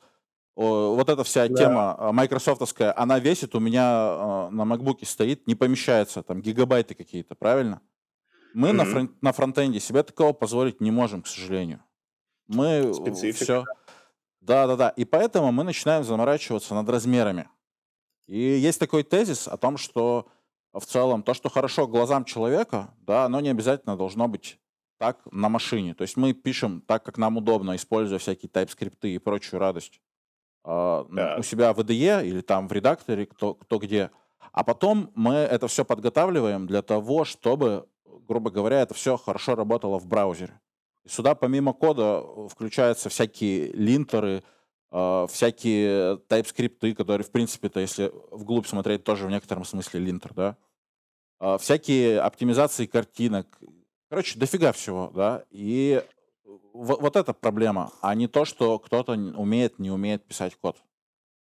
[0.55, 1.55] вот эта вся да.
[1.55, 6.93] тема а, майкрософтовская, она весит у меня а, на макбуке стоит, не помещается, там гигабайты
[6.93, 7.81] какие-то, правильно?
[8.53, 8.73] Мы mm-hmm.
[8.73, 11.83] на, фронт, на фронтенде себе такого позволить не можем, к сожалению.
[12.47, 13.43] Мы Специфика.
[13.43, 13.65] все...
[14.41, 14.89] Да-да-да.
[14.89, 17.47] И поэтому мы начинаем заморачиваться над размерами.
[18.27, 20.27] И есть такой тезис о том, что
[20.73, 24.59] в целом то, что хорошо глазам человека, да, оно не обязательно должно быть
[24.97, 25.93] так на машине.
[25.93, 30.01] То есть мы пишем так, как нам удобно, используя всякие TypeScript и прочую радость
[30.63, 34.11] э, у себя в IDE или там в редакторе, кто, кто где.
[34.51, 37.87] А потом мы это все подготавливаем для того, чтобы,
[38.27, 40.59] грубо говоря, это все хорошо работало в браузере.
[41.03, 44.43] И сюда помимо кода э, включаются всякие линтеры,
[44.91, 50.57] э, всякие TypeScript, которые, в принципе-то, если вглубь смотреть, тоже в некотором смысле линтер, да.
[51.39, 53.47] Э, всякие оптимизации картинок.
[54.09, 55.43] Короче, дофига всего, да.
[55.49, 56.03] И
[56.73, 60.77] вот, вот эта проблема, а не то, что кто-то умеет, не умеет писать код.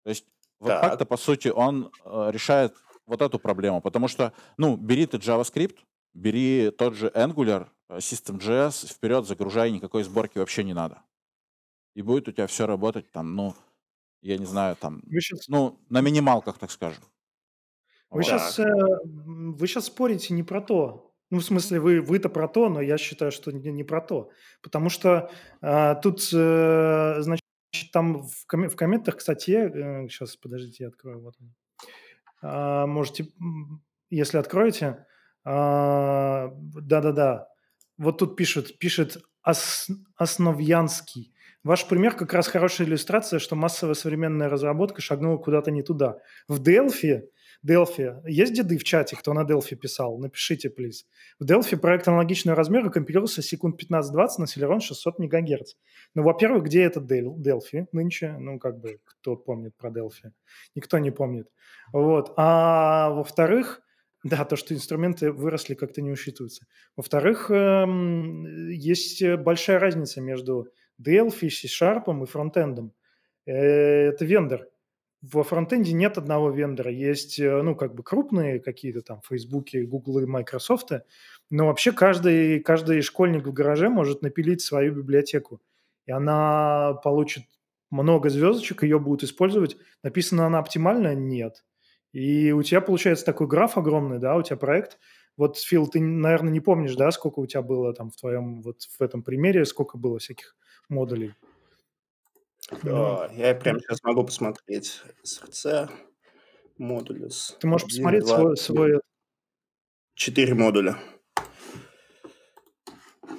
[0.03, 0.25] То есть
[0.59, 0.99] так.
[0.99, 2.73] Webpack, по сути, он э, решает
[3.05, 5.77] вот эту проблему, потому что, ну, бери ты JavaScript,
[6.13, 11.01] бери тот же Angular, э, System.js, вперед загружай, никакой сборки вообще не надо.
[11.95, 13.55] И будет у тебя все работать там, ну,
[14.21, 15.47] я не знаю, там, сейчас...
[15.47, 17.03] ну, на минималках, так скажем.
[18.09, 18.25] Вы вот.
[18.25, 18.65] сейчас, э,
[19.03, 21.12] вы сейчас спорите не про то.
[21.29, 24.29] Ну, в смысле, вы, вы-то про то, но я считаю, что не, не про то.
[24.61, 25.31] Потому что
[25.61, 27.43] э, тут, э, значит,
[27.91, 31.35] там в, ком- в комментах к статье, э, сейчас, подождите, я открою, вот.
[32.43, 33.27] А, можете,
[34.09, 35.05] если откроете,
[35.45, 37.47] а, да-да-да,
[37.97, 41.33] вот тут пишет, пишет Ос, Основьянский.
[41.63, 46.17] Ваш пример как раз хорошая иллюстрация, что массовая современная разработка шагнула куда-то не туда.
[46.47, 47.21] В Delphi
[47.65, 48.21] Delphi.
[48.27, 50.17] Есть деды в чате, кто на Delphi писал?
[50.17, 51.05] Напишите, please.
[51.39, 55.73] В Delphi проект аналогичного размера компилировался секунд 15-20 на Celeron 600 МГц.
[56.13, 58.35] Ну, во-первых, где этот Delphi нынче?
[58.37, 60.31] Ну, как бы, кто помнит про Delphi?
[60.75, 61.47] Никто не помнит.
[61.93, 62.33] Вот.
[62.35, 63.81] А во-вторых,
[64.23, 66.65] да, то, что инструменты выросли, как-то не учитывается.
[66.97, 70.67] Во-вторых, эм, есть большая разница между
[71.01, 72.93] Delphi, C-Sharp и фронтендом.
[73.45, 74.67] Э, это вендор
[75.23, 76.91] во фронтенде нет одного вендора.
[76.91, 80.91] Есть, э, ну, как бы крупные какие-то там Facebook, Google и Microsoft,
[81.49, 85.61] но вообще каждый, каждый школьник в гараже может напилить свою библиотеку.
[86.05, 87.45] И она получит
[87.89, 89.77] много звездочек, ее будут использовать.
[90.03, 91.15] Написана она оптимально?
[91.15, 91.63] Нет.
[92.11, 94.99] И у тебя получается такой граф огромный, да, у тебя проект.
[95.37, 98.81] Вот, Фил, ты, наверное, не помнишь, да, сколько у тебя было там в твоем, вот
[98.81, 100.55] в этом примере, сколько было всяких
[100.89, 101.33] модулей?
[102.81, 105.01] Да, я прямо сейчас могу посмотреть.
[105.25, 105.89] SRC,
[106.77, 107.57] модулюс.
[107.59, 108.99] Ты можешь посмотреть свой, свой...
[110.15, 110.97] Четыре модуля.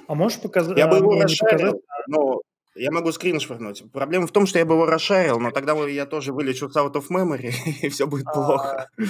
[0.07, 0.77] А можешь показать?
[0.77, 2.41] Я бы его расшарил, но
[2.75, 3.83] я могу скрин швырнуть.
[3.91, 6.93] Проблема в том, что я бы его расшарил, но тогда я тоже вылечу с out
[6.93, 8.89] of memory, и все будет плохо.
[8.97, 9.03] А,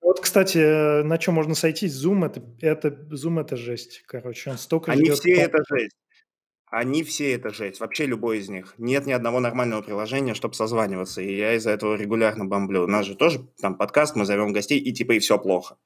[0.00, 1.94] вот, кстати, на чем можно сойтись?
[1.94, 5.96] Zoom это, это Zoom это жесть, короче, он столько Они все это жесть.
[6.72, 8.72] Они все это жесть, вообще любой из них.
[8.78, 12.84] Нет ни одного нормального приложения, чтобы созваниваться, и я из-за этого регулярно бомблю.
[12.84, 15.76] У нас же тоже там подкаст, мы зовем гостей, и типа и все плохо.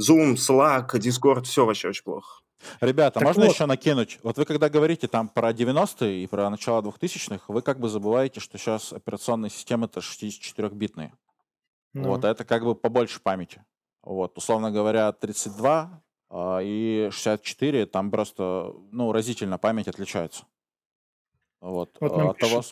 [0.00, 2.40] Zoom, Slack, Discord, все вообще очень плохо.
[2.80, 3.52] Ребята, так можно вот.
[3.52, 4.18] еще накинуть?
[4.22, 8.40] Вот вы когда говорите там про 90-е и про начало 2000-х, вы как бы забываете,
[8.40, 11.12] что сейчас операционные системы-то 64-битные.
[11.92, 12.08] Ну.
[12.08, 13.62] Вот, это как бы побольше памяти.
[14.02, 16.00] Вот, условно говоря, 32 а,
[16.32, 20.44] и 64 там просто, ну, разительно память отличается.
[21.60, 21.96] Вот.
[22.00, 22.62] Вот нам От того...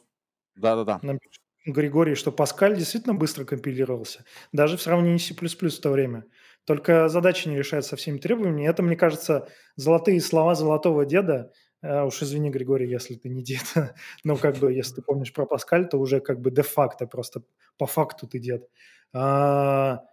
[0.57, 1.01] Да-да-да.
[1.03, 1.19] Нам
[1.67, 6.25] Григорий, что Паскаль действительно быстро компилировался, даже в сравнении с C++ в то время.
[6.65, 8.69] Только задачи не решают со всеми требованиями.
[8.69, 11.53] Это, мне кажется, золотые слова золотого деда.
[11.83, 13.65] А, уж извини, Григорий, если ты не дед.
[14.25, 17.43] Но как бы, если ты помнишь про Паскаль, то уже как бы де-факто, просто
[17.77, 18.69] по факту ты дед.
[19.13, 20.05] А,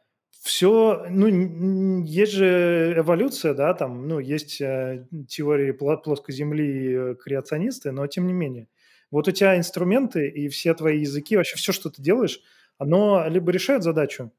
[0.45, 7.91] все, ну, есть же эволюция, да, там, ну, есть э, теории плоской земли э, креационисты,
[7.91, 8.67] но тем не менее.
[9.09, 12.41] Вот у тебя инструменты и все твои языки, вообще все, что ты делаешь,
[12.77, 14.31] оно либо решает задачу,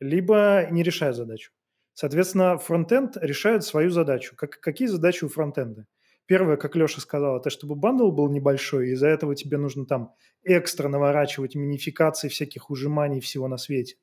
[0.00, 1.50] либо не решает задачу.
[1.94, 4.36] Соответственно, фронтенд решает свою задачу.
[4.36, 5.86] Как, какие задачи у фронтенда?
[6.26, 10.88] Первое, как Леша сказал, это чтобы бандл был небольшой, из-за этого тебе нужно там экстра
[10.88, 13.96] наворачивать минификации всяких ужиманий всего на свете.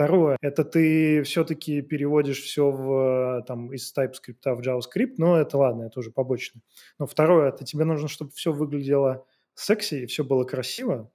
[0.00, 5.82] Второе, это ты все-таки переводишь все в, там, из TypeScript в JavaScript, но это ладно,
[5.82, 6.62] это уже побочно.
[6.98, 11.12] Но второе, это тебе нужно, чтобы все выглядело секси и все было красиво.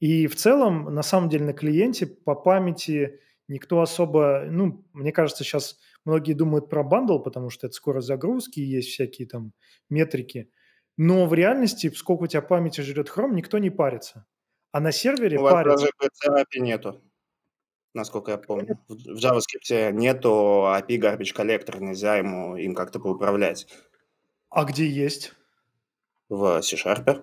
[0.00, 5.44] И в целом, на самом деле, на клиенте по памяти никто особо, ну, мне кажется,
[5.44, 9.52] сейчас многие думают про бандл, потому что это скорость загрузки, есть всякие там
[9.88, 10.50] метрики.
[10.96, 14.26] Но в реальности, сколько у тебя памяти жрет Chrome, никто не парится.
[14.72, 15.86] А на сервере у парится.
[15.86, 17.00] Вас даже нету
[17.94, 18.78] насколько я помню.
[18.88, 23.66] В, JavaScript нету API Garbage Collector, нельзя ему им как-то поуправлять.
[24.50, 25.32] А где есть?
[26.28, 27.22] В C-Sharp.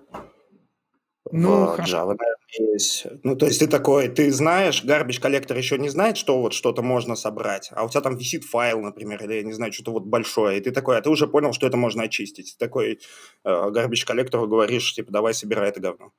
[1.30, 1.78] Ну, в.
[1.78, 2.36] Java, наверное,
[2.72, 3.06] есть.
[3.22, 6.82] Ну, то есть ты такой, ты знаешь, Garbage Collector еще не знает, что вот что-то
[6.82, 10.04] можно собрать, а у тебя там висит файл, например, или, я не знаю, что-то вот
[10.04, 12.56] большое, и ты такой, а ты уже понял, что это можно очистить.
[12.58, 13.00] Ты такой
[13.44, 16.12] э, Garbage Collector говоришь, типа, давай собирай это говно.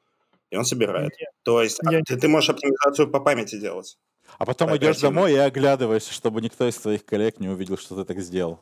[0.50, 1.12] И он собирает.
[1.20, 2.02] Нет, то есть я...
[2.02, 3.98] ты, ты можешь оптимизацию по памяти делать.
[4.38, 8.06] А потом идешь домой и оглядываешься, чтобы никто из твоих коллег не увидел, что ты
[8.06, 8.60] так сделал.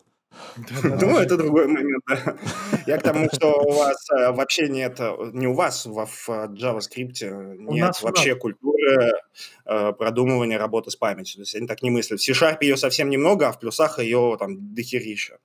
[0.83, 2.37] Ну, это другой момент, да.
[2.87, 4.99] Я к тому, что у вас э, вообще нет,
[5.33, 9.11] не у вас в JavaScript нет вообще культуры
[9.65, 11.35] э, продумывания работы с памятью.
[11.37, 12.19] То есть они так не мыслят.
[12.19, 15.37] В C-Sharp ее совсем немного, а в плюсах ее там дохерища.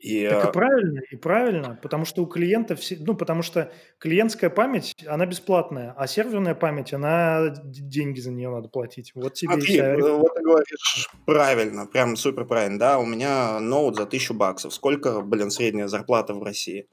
[0.00, 3.70] И, так и э, правильно, и правильно, потому что у клиента все, ну, потому что
[3.98, 9.12] клиентская память, она бесплатная, а серверная память, она деньги за нее надо платить.
[9.14, 9.94] Вот тебе Смотри, вся...
[9.94, 14.72] Э, вот ты говоришь правильно, прям супер правильно, да, у меня ноут за тысячу баксов.
[14.72, 16.88] Сколько, блин, средняя зарплата в России?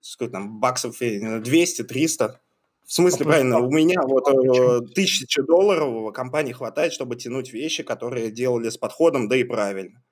[0.00, 2.40] Сколько там, баксов 200, 300?
[2.84, 7.84] В смысле, а правильно, у меня вот э, тысяча долларов компании хватает, чтобы тянуть вещи,
[7.84, 10.02] которые делали с подходом, да и правильно.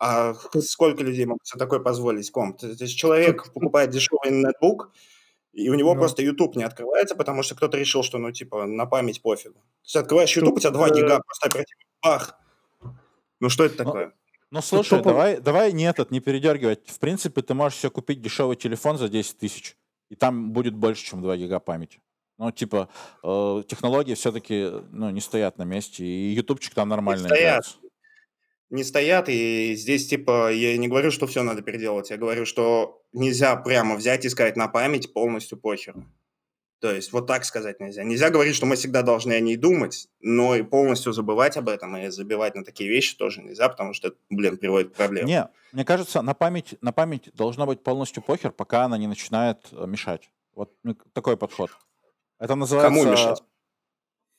[0.00, 2.58] А сколько людей могут себе такое позволить комп?
[2.58, 4.90] То есть человек покупает дешевый ноутбук,
[5.52, 6.00] и у него ну.
[6.00, 9.54] просто YouTube не открывается, потому что кто-то решил, что, ну, типа, на память пофигу.
[9.54, 12.38] То есть открываешь YouTube, у тебя 2 гига, э, просто оперативно, бах!
[13.40, 14.12] Ну, что это такое?
[14.50, 16.88] Ну, слушай, давай, давай не этот, не передергивать.
[16.88, 19.76] В принципе, ты можешь себе купить дешевый телефон за 10 тысяч,
[20.08, 22.00] и там будет больше, чем 2 гига памяти.
[22.38, 22.88] Ну, типа,
[23.22, 27.42] э, технологии все-таки ну, не стоят на месте, и ютубчик там нормально не стоят.
[27.42, 27.89] Играется
[28.70, 33.02] не стоят, и здесь, типа, я не говорю, что все надо переделать, я говорю, что
[33.12, 35.96] нельзя прямо взять и сказать на память полностью похер.
[36.80, 38.04] То есть вот так сказать нельзя.
[38.04, 41.94] Нельзя говорить, что мы всегда должны о ней думать, но и полностью забывать об этом
[41.98, 45.28] и забивать на такие вещи тоже нельзя, потому что это, блин, приводит к проблемам.
[45.28, 49.58] Не, мне кажется, на память, на память должно быть полностью похер, пока она не начинает
[49.72, 50.30] э, мешать.
[50.54, 51.70] Вот ну, такой подход.
[52.38, 52.88] Это называется...
[52.88, 53.42] Кому мешать?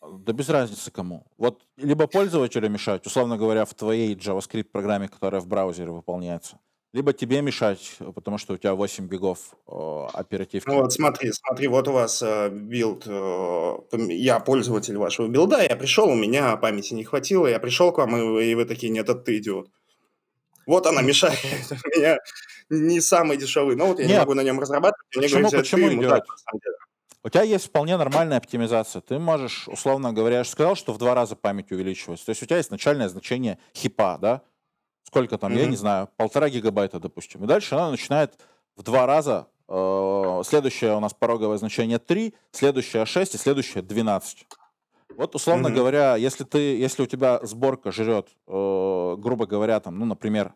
[0.01, 1.25] Да без разницы кому.
[1.37, 6.57] Вот либо пользователю мешать, условно говоря, в твоей JavaScript программе, которая в браузере выполняется,
[6.93, 10.67] либо тебе мешать, потому что у тебя 8 гигов э, оперативки.
[10.67, 13.77] Ну вот смотри, смотри, вот у вас э, build, э,
[14.09, 17.99] я пользователь вашего build а, я пришел, у меня памяти не хватило, я пришел к
[17.99, 19.69] вам, и, и вы такие, нет, это ты идиот.
[20.65, 21.37] Вот она мешает.
[21.71, 22.17] У меня
[22.69, 25.07] не самый дешевый ноут, я не могу на нем разрабатывать.
[25.13, 26.23] Почему, почему идиот?
[27.23, 29.01] У тебя есть вполне нормальная оптимизация.
[29.01, 32.25] Ты можешь, условно говоря, я же сказал, что в два раза память увеличивается.
[32.25, 34.41] То есть у тебя есть начальное значение хипа, да?
[35.03, 35.59] Сколько там, mm-hmm.
[35.59, 37.43] я не знаю, полтора гигабайта, допустим.
[37.43, 38.39] И дальше она начинает
[38.75, 39.47] в два раза.
[39.67, 44.47] Э, следующее у нас пороговое значение 3, следующее 6 и следующее 12.
[45.15, 45.73] Вот, условно mm-hmm.
[45.73, 50.55] говоря, если, ты, если у тебя сборка жрет, э, грубо говоря, там, ну, например,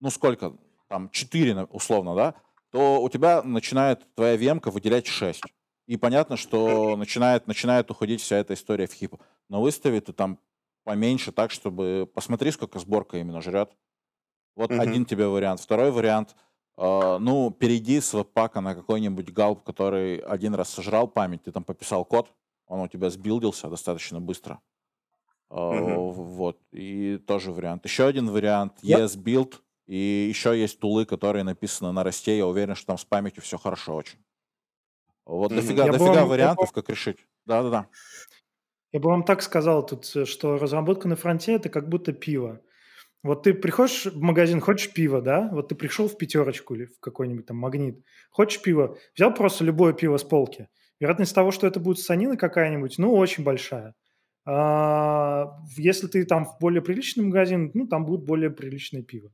[0.00, 0.54] ну, сколько,
[0.88, 2.34] там, 4, условно, да,
[2.70, 5.42] то у тебя начинает твоя vm выделять 6.
[5.86, 9.16] И понятно, что начинает, начинает уходить вся эта история в хип.
[9.48, 10.38] Но выстави ты там
[10.84, 12.10] поменьше так, чтобы...
[12.14, 13.70] Посмотри, сколько сборка именно жрет.
[14.56, 14.80] Вот mm-hmm.
[14.80, 15.60] один тебе вариант.
[15.60, 16.34] Второй вариант.
[16.76, 21.64] Э, ну, перейди с веб-пака на какой-нибудь галп, который один раз сожрал память, ты там
[21.64, 22.32] пописал код,
[22.66, 24.60] он у тебя сбилдился достаточно быстро.
[25.50, 26.12] Э, mm-hmm.
[26.12, 26.58] Вот.
[26.72, 27.84] И тоже вариант.
[27.84, 28.78] Еще один вариант.
[28.82, 29.04] Yep.
[29.04, 29.54] ES-build.
[29.86, 32.38] И еще есть тулы, которые написаны на расте.
[32.38, 34.18] Я уверен, что там с памятью все хорошо очень.
[35.26, 35.56] Вот mm-hmm.
[35.56, 37.18] дофига, дофига вам, вариантов, бы, как решить.
[37.46, 37.88] Да-да-да.
[38.92, 42.60] Я бы вам так сказал тут, э, что разработка на фронте– это как будто пиво.
[43.22, 45.48] Вот ты приходишь в магазин, хочешь пиво, да?
[45.50, 49.94] Вот ты пришел в пятерочку или в какой-нибудь там магнит, хочешь пиво, взял просто любое
[49.94, 50.68] пиво с полки.
[51.00, 53.94] Вероятность того, что это будет санина какая-нибудь, ну, очень большая.
[54.46, 59.32] А, если ты там в более приличный магазин, ну, там будет более приличное пиво.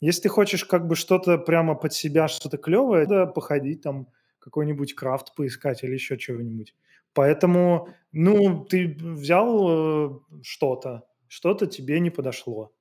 [0.00, 4.06] Если ты хочешь как бы что-то прямо под себя, что-то клевое, надо походить там
[4.42, 6.74] какой-нибудь крафт поискать или еще чего-нибудь.
[7.14, 12.72] Поэтому, ну, ты взял э, что-то, что-то тебе не подошло.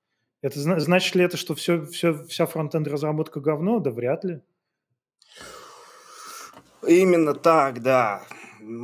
[0.42, 3.80] Это значит ли это, что все, все, вся фронтенд разработка говно?
[3.80, 4.42] Да вряд ли.
[6.88, 8.24] Именно так, да.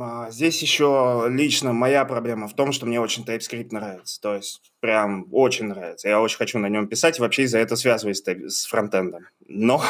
[0.00, 4.20] А, здесь еще лично моя проблема в том, что мне очень TypeScript нравится.
[4.20, 6.08] То есть прям очень нравится.
[6.08, 9.26] Я очень хочу на нем писать и вообще из-за этого связываюсь с фронтендом.
[9.46, 9.82] Но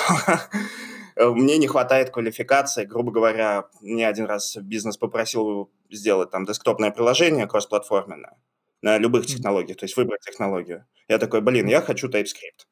[1.18, 7.46] мне не хватает квалификации, грубо говоря, мне один раз бизнес попросил сделать там десктопное приложение
[7.46, 8.36] кроссплатформенное
[8.82, 10.86] на любых технологиях, то есть выбрать технологию.
[11.08, 12.66] Я такой, блин, я хочу TypeScript.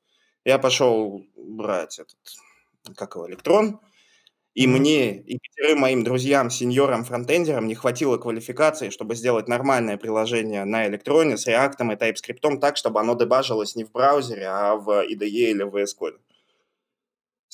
[0.44, 3.80] Я пошел брать этот, как его, электрон,
[4.54, 10.64] и мне, и пятерым моим друзьям, сеньорам, фронтендерам не хватило квалификации, чтобы сделать нормальное приложение
[10.64, 14.88] на электроне с React и TypeScript так, чтобы оно дебажилось не в браузере, а в
[15.04, 16.16] IDE или в VS Code.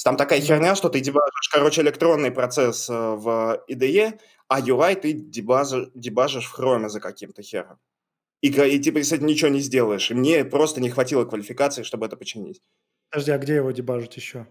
[0.05, 5.13] Там такая херня, что ты дебажишь, короче, электронный процесс э, в IDE, а UI ты
[5.13, 7.79] дебажишь, дебажишь в Chrome за каким-то хером.
[8.41, 10.11] И, и ты, кстати, ничего не сделаешь.
[10.11, 12.61] И мне просто не хватило квалификации, чтобы это починить.
[13.11, 14.47] Подожди, а где его дебажить еще?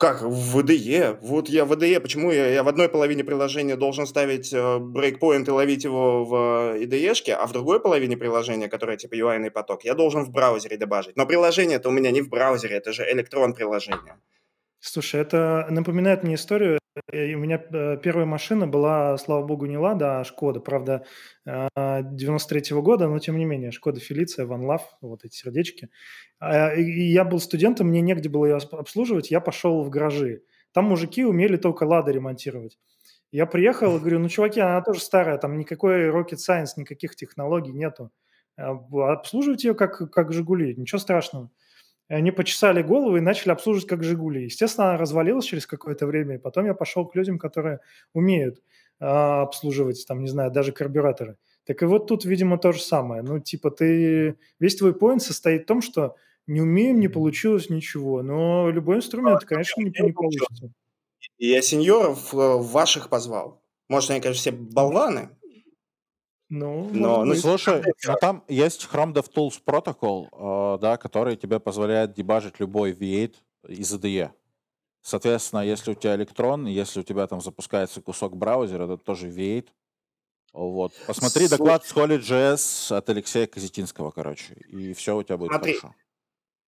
[0.00, 0.22] Как?
[0.22, 1.18] В IDE.
[1.20, 2.00] Вот я в IDE.
[2.00, 6.34] Почему я, я в одной половине приложения должен ставить брейкпоинт э, и ловить его в
[6.78, 11.18] IDE-шке, а в другой половине приложения, которая типа UI поток, я должен в браузере дебажить.
[11.18, 14.16] Но приложение это у меня не в браузере, это же электрон приложение.
[14.82, 16.78] Слушай, это напоминает мне историю.
[17.12, 17.58] у меня
[17.96, 20.60] первая машина была, слава богу, не Лада, а Шкода.
[20.60, 21.04] Правда,
[21.46, 25.90] 93-го года, но тем не менее, Шкода Фелиция, Ван Лав, вот эти сердечки.
[26.38, 30.42] А, и я был студентом, мне негде было ее обслуживать, я пошел в гаражи.
[30.72, 32.78] Там мужики умели только Лада ремонтировать.
[33.32, 37.72] Я приехал и говорю, ну, чуваки, она тоже старая, там никакой rocket science, никаких технологий
[37.72, 38.10] нету.
[38.56, 41.50] Обслуживайте ее как, как «Жигули», ничего страшного.
[42.10, 44.42] И они почесали голову и начали обслуживать как «Жигули».
[44.42, 47.78] Естественно, она развалилась через какое-то время, и потом я пошел к людям, которые
[48.12, 48.58] умеют
[48.98, 51.36] э, обслуживать, там, не знаю, даже карбюраторы.
[51.66, 53.22] Так и вот тут, видимо, то же самое.
[53.22, 54.36] Ну, типа, ты...
[54.58, 56.16] Весь твой поинт состоит в том, что
[56.48, 58.22] не умеем, не получилось ничего.
[58.22, 60.72] Но любой инструмент, конечно, не, не получится.
[61.38, 63.62] Я сеньоров э, ваших позвал.
[63.88, 65.30] Может, они, конечно, все болваны,
[66.50, 72.12] ну, но, ну, слушай, но там есть Chrome DevTools Protocol, э, да, который тебе позволяет
[72.12, 73.34] дебажить любой V8
[73.68, 74.32] из IDE.
[75.00, 79.68] Соответственно, если у тебя электрон, если у тебя там запускается кусок браузера, это тоже V8.
[80.52, 80.92] Вот.
[81.06, 81.58] Посмотри Слушай.
[81.58, 85.94] доклад с Holy.js от Алексея Казетинского, короче, и все у тебя будет Смотри, хорошо.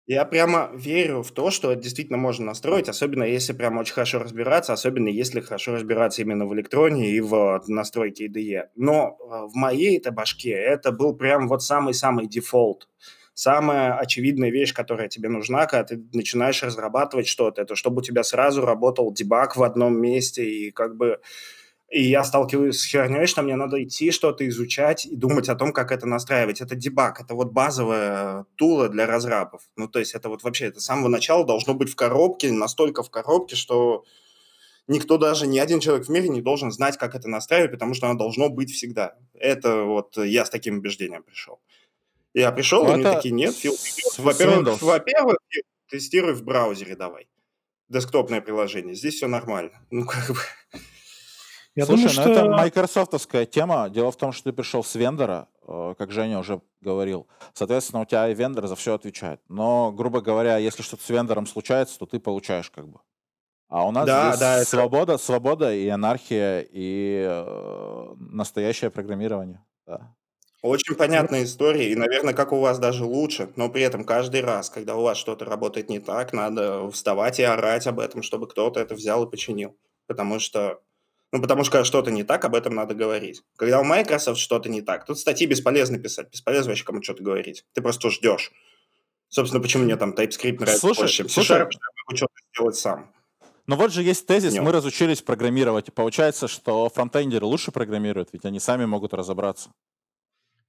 [0.07, 4.19] Я прямо верю в то, что это действительно можно настроить, особенно если прям очень хорошо
[4.19, 8.69] разбираться, особенно если хорошо разбираться именно в электроне и в настройке IDE.
[8.77, 12.87] Но э, в моей это башке это был прям вот самый-самый дефолт.
[13.33, 18.23] Самая очевидная вещь, которая тебе нужна, когда ты начинаешь разрабатывать что-то, это чтобы у тебя
[18.23, 21.19] сразу работал дебаг в одном месте и как бы
[21.89, 25.71] и я сталкиваюсь с херней, что мне надо идти что-то изучать и думать о том,
[25.71, 26.59] как это настраивать.
[26.59, 29.61] Это дебаг, это вот базовая тула для разрабов.
[29.77, 33.03] Ну, то есть это вот вообще, это с самого начала должно быть в коробке, настолько
[33.03, 34.03] в коробке, что
[34.87, 38.09] никто даже, ни один человек в мире не должен знать, как это настраивать, потому что
[38.09, 39.15] оно должно быть всегда.
[39.33, 41.61] Это вот я с таким убеждением пришел.
[42.33, 43.75] Я пришел, и они такие, нет, Фил,
[44.17, 45.37] во-первых, во-первых,
[45.89, 47.29] тестируй в браузере давай.
[47.87, 48.93] Десктопное приложение.
[48.93, 49.71] Здесь все нормально.
[49.89, 50.39] Ну, как бы...
[51.77, 52.31] Я Слушай, думаю, ну что...
[52.31, 53.87] это майкрософтовская тема.
[53.91, 57.27] Дело в том, что ты пришел с вендора, э, как Женя уже говорил.
[57.53, 59.41] Соответственно, у тебя и вендор за все отвечает.
[59.47, 62.99] Но, грубо говоря, если что-то с вендором случается, то ты получаешь как бы.
[63.69, 65.23] А у нас да, здесь да, свобода, это...
[65.23, 69.63] свобода и анархия, и э, настоящее программирование.
[69.85, 70.15] Да.
[70.63, 74.71] Очень понятная история, и, наверное, как у вас даже лучше, но при этом каждый раз,
[74.71, 78.79] когда у вас что-то работает не так, надо вставать и орать об этом, чтобы кто-то
[78.79, 79.77] это взял и починил.
[80.07, 80.81] Потому что
[81.31, 83.43] ну, потому что когда что-то не так, об этом надо говорить.
[83.57, 87.65] Когда у Microsoft что-то не так, тут статьи бесполезно писать, бесполезно вообще кому что-то говорить.
[87.73, 88.51] Ты просто ждешь.
[89.27, 93.11] Собственно, почему мне там TypeScript нравится слушай, больше, чем C-Sharp, я могу что-то сделать сам.
[93.65, 94.63] Но вот же есть тезис, Нет.
[94.63, 95.89] мы разучились программировать.
[95.89, 99.71] И получается, что фронтендеры лучше программируют, ведь они сами могут разобраться.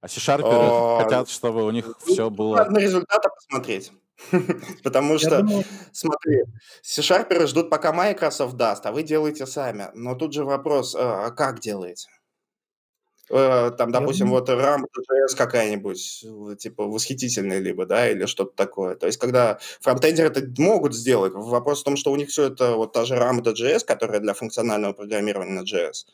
[0.01, 2.57] А C-Sharперы хотят, чтобы у них ну, все было...
[2.57, 3.93] Надо на результаты посмотреть.
[4.83, 5.63] Потому что, думаю...
[5.91, 6.43] смотри,
[6.81, 9.89] C-Sharp ждут, пока Microsoft даст, а вы делаете сами.
[9.93, 12.07] Но тут же вопрос, а, а как делаете?
[13.29, 14.41] Э, там, допустим, думаю...
[14.41, 16.25] вот RAM.js какая-нибудь,
[16.57, 18.95] типа, восхитительная либо, да, или что-то такое.
[18.95, 22.75] То есть, когда фронтендеры это могут сделать, вопрос в том, что у них все это
[22.75, 26.05] вот та же RAM.js, которая для функционального программирования на JS,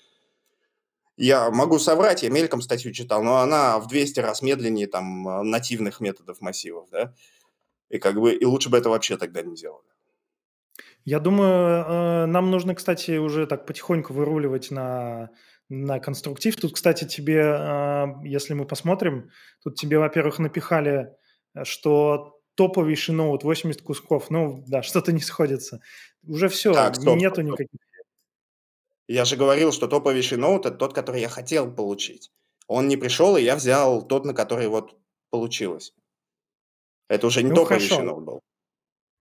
[1.17, 6.01] я могу соврать, я мельком статью читал, но она в 200 раз медленнее там нативных
[6.01, 7.13] методов массивов, да.
[7.89, 9.87] И как бы и лучше бы это вообще тогда не делали.
[11.05, 15.29] Я думаю, э, нам нужно, кстати, уже так потихоньку выруливать на,
[15.69, 16.55] на конструктив.
[16.55, 19.29] Тут, кстати, тебе, э, если мы посмотрим,
[19.63, 21.15] тут тебе, во-первых, напихали,
[21.53, 24.31] э, что топовейший ноут 80 кусков.
[24.31, 25.79] Ну, да, что-то не сходится.
[26.27, 27.45] Уже все, так, стоп, нету стоп.
[27.45, 27.79] никаких.
[29.07, 32.31] Я же говорил, что топовейший ноут– это тот, который я хотел получить.
[32.67, 34.97] Он не пришел, и я взял тот, на который вот
[35.29, 35.93] получилось.
[37.09, 38.01] Это уже не ну, только хорошо.
[38.01, 38.41] ноут был.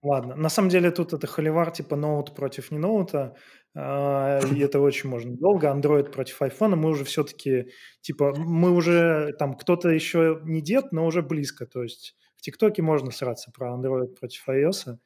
[0.05, 0.35] Ладно.
[0.35, 3.35] На самом деле тут это холивар типа ноут против не ноута.
[3.75, 5.67] Э, и это очень можно долго.
[5.67, 6.75] Android против iPhone.
[6.75, 7.71] Мы уже все-таки,
[8.01, 11.65] типа, мы уже, там, кто-то еще не дед, но уже близко.
[11.65, 14.97] То есть в ТикТоке можно сраться про Android против iOS.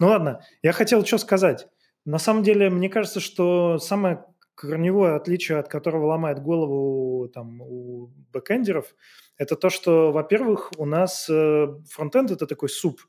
[0.00, 1.68] Ну ладно, я хотел что сказать.
[2.06, 4.24] На самом деле, мне кажется, что самое
[4.56, 8.94] корневое отличие, от которого ломает голову там, у бэкэндеров–
[9.38, 13.00] это то, что, во-первых, у нас э, фронтенд– это такой суп.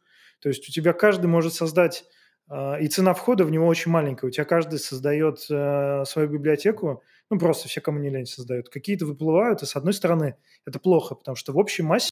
[0.42, 2.06] То есть у тебя каждый может создать,
[2.52, 4.28] э, и цена входа в него очень маленькая.
[4.28, 8.70] У тебя каждый создает э, свою библиотеку, ну, просто все, кому не лень, создают.
[8.70, 10.36] Какие-то выплывают, и с одной стороны
[10.66, 12.10] это плохо, потому что в общей массе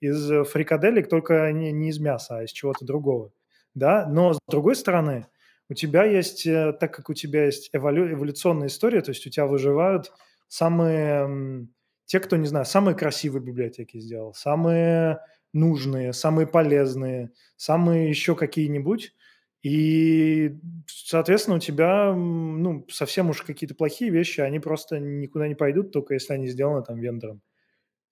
[0.00, 3.32] из фрикаделек только не, не из мяса, а из чего-то другого.
[3.74, 4.06] Да?
[4.06, 5.26] Но с другой стороны,
[5.70, 9.46] у тебя есть, так как у тебя есть эволю, эволюционная история, то есть у тебя
[9.46, 10.12] выживают
[10.48, 11.68] самые
[12.10, 15.20] те, кто, не знаю, самые красивые библиотеки сделал, самые
[15.52, 19.14] нужные, самые полезные, самые еще какие-нибудь.
[19.62, 20.58] И,
[20.88, 26.14] соответственно, у тебя ну, совсем уж какие-то плохие вещи, они просто никуда не пойдут, только
[26.14, 27.42] если они сделаны там вендором.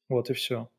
[0.09, 0.71] Вот и все.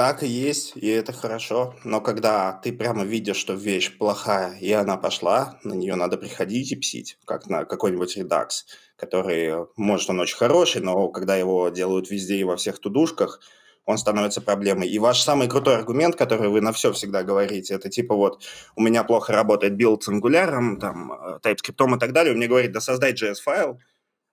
[0.00, 1.74] Так и есть, и это хорошо.
[1.84, 6.72] Но когда ты прямо видишь, что вещь плохая, и она пошла, на нее надо приходить
[6.72, 8.64] и псить, как на какой-нибудь редакс,
[8.96, 13.40] который, может, он очень хороший, но когда его делают везде и во всех тудушках,
[13.84, 14.88] он становится проблемой.
[14.88, 18.42] И ваш самый крутой аргумент, который вы на все всегда говорите, это типа вот
[18.76, 22.48] у меня плохо работает build с Angular, там, э, TypeScript и так далее, он мне
[22.48, 23.78] говорит, да создай JS-файл,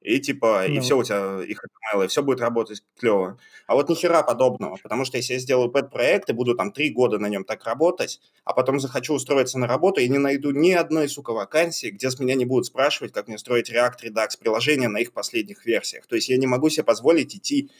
[0.01, 0.75] и типа, ну.
[0.75, 3.37] и все у тебя, их HTML, и все будет работать клево.
[3.65, 6.91] А вот нихера подобного, потому что если я сделаю pet -проект и буду там три
[6.91, 10.71] года на нем так работать, а потом захочу устроиться на работу и не найду ни
[10.71, 14.87] одной, сука, вакансии, где с меня не будут спрашивать, как мне строить React, Redux приложение
[14.87, 16.05] на их последних версиях.
[16.07, 17.71] То есть я не могу себе позволить идти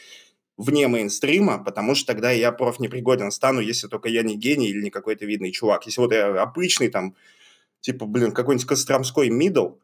[0.58, 4.90] вне мейнстрима, потому что тогда я профнепригоден стану, если только я не гений или не
[4.90, 5.86] какой-то видный чувак.
[5.86, 7.16] Если вот я обычный там,
[7.82, 9.76] типа, блин, какой-нибудь Костромской middle,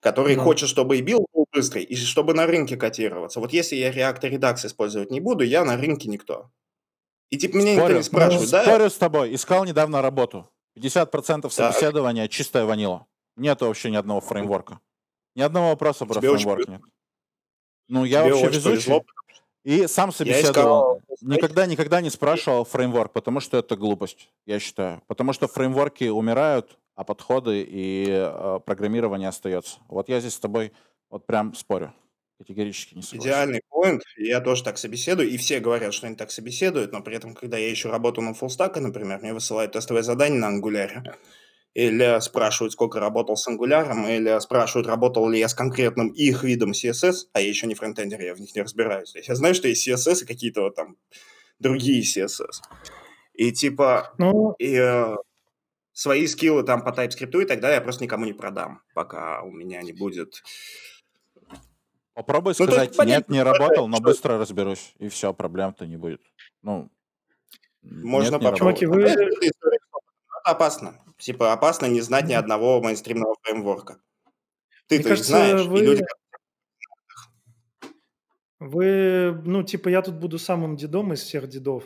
[0.00, 0.42] который да.
[0.42, 3.40] хочет, чтобы и build был быстрый, и чтобы на рынке котироваться.
[3.40, 6.50] Вот если я React и Redux использовать не буду, я на рынке никто.
[7.30, 8.62] И типа меня спорю, никто не спрашивает, да?
[8.64, 9.34] Спорю с тобой.
[9.34, 10.48] Искал недавно работу.
[10.78, 12.28] 50% собеседования да.
[12.28, 13.06] чистая vanilla.
[13.36, 14.80] Нет вообще ни одного фреймворка.
[15.34, 16.80] Ни одного вопроса про Тебе фреймворк нет.
[17.88, 18.86] Ну, я Тебе вообще везучий.
[18.86, 19.04] Повезло,
[19.64, 21.02] и сам собеседовал.
[21.20, 25.02] Никогда, никогда не спрашивал фреймворк, потому что это глупость, я считаю.
[25.06, 29.78] Потому что фреймворки умирают, а подходы и э, программирование остается.
[29.86, 30.72] Вот я здесь с тобой
[31.10, 31.94] вот прям спорю.
[32.38, 33.30] Категорически не согласен.
[33.30, 34.02] Идеальный поинт.
[34.16, 37.56] Я тоже так собеседую, и все говорят, что они так собеседуют, но при этом, когда
[37.56, 41.04] я ищу работу на фуллстака, например, мне высылают тестовое задание на ангуляре,
[41.72, 43.86] или спрашивают, сколько работал с Angular,
[44.16, 48.20] или спрашивают, работал ли я с конкретным их видом CSS, а я еще не фронтендер,
[48.20, 49.12] я в них не разбираюсь.
[49.12, 50.96] То есть я знаю, что есть CSS и какие-то вот там
[51.60, 52.60] другие CSS.
[53.34, 54.56] И типа, ну...
[54.58, 55.14] и, э,
[55.98, 59.50] свои скиллы там по TypeScript и так далее я просто никому не продам, пока у
[59.50, 60.44] меня не будет...
[62.14, 66.20] Попробуй ну, сказать, есть, нет, не работал, но быстро разберусь, и все, проблем-то не будет.
[66.62, 66.88] Ну,
[67.82, 68.82] Можно нет, попробовать.
[68.82, 69.12] Вы...
[70.44, 71.00] Опасно.
[71.16, 74.00] Типа опасно не знать ни одного мейнстримного фреймворка.
[74.86, 75.80] Ты то знаешь, вы...
[75.80, 76.04] и люди...
[78.60, 81.84] Вы, ну, типа, я тут буду самым дедом из всех дедов,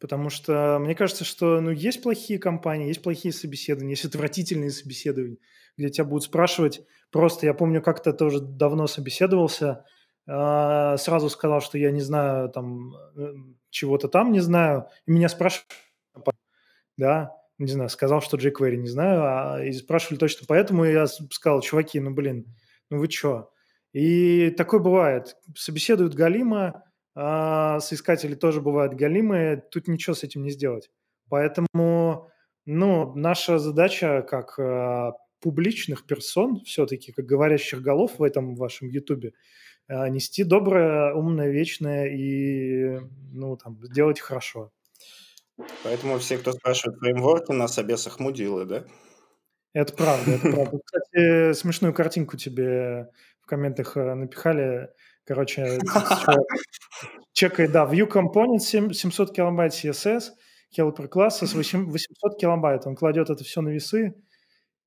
[0.00, 5.38] потому что мне кажется, что, ну, есть плохие компании, есть плохие собеседования, есть отвратительные собеседования,
[5.76, 9.84] где тебя будут спрашивать просто, я помню, как-то тоже давно собеседовался,
[10.26, 13.34] а, сразу сказал, что я не знаю там э,
[13.70, 15.68] чего-то там не знаю, и меня спрашивают,
[16.96, 21.60] да, не знаю, сказал, что jQuery не знаю, а, и спрашивали точно поэтому, я сказал,
[21.60, 22.46] чуваки, ну, блин,
[22.90, 23.50] ну вы чё?
[23.92, 25.36] И такое бывает.
[25.54, 26.82] Собеседуют Галима,
[27.14, 30.90] а соискатели тоже бывают галимые, тут ничего с этим не сделать.
[31.28, 32.30] Поэтому,
[32.66, 39.32] ну, наша задача как а, публичных персон, все-таки, как говорящих голов в этом вашем Ютубе,
[39.86, 43.00] а, нести доброе, умное, вечное и,
[43.32, 44.72] ну, там, сделать хорошо.
[45.84, 48.84] Поэтому все, кто спрашивает фреймворки, на собесах мудилы, да?
[49.72, 50.78] Это правда, это правда.
[50.84, 53.10] Кстати, смешную картинку тебе
[53.40, 54.90] в комментах э, напихали.
[55.24, 55.78] Короче,
[57.32, 60.32] чекай, да, View Component 700 килобайт CSS,
[60.76, 62.86] helper класса с 800 килобайт.
[62.86, 64.14] Он кладет это все на весы.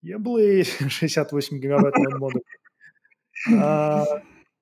[0.02, 2.42] Еблы 68 гигабайт на модуль.
[3.56, 4.06] А,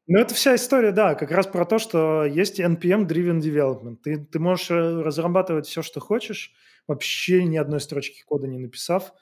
[0.08, 3.98] ну, это вся история, да, как раз про то, что есть NPM-driven development.
[4.04, 6.54] Ты, ты можешь э, разрабатывать все, что хочешь,
[6.88, 9.14] вообще ни одной строчки кода не написав,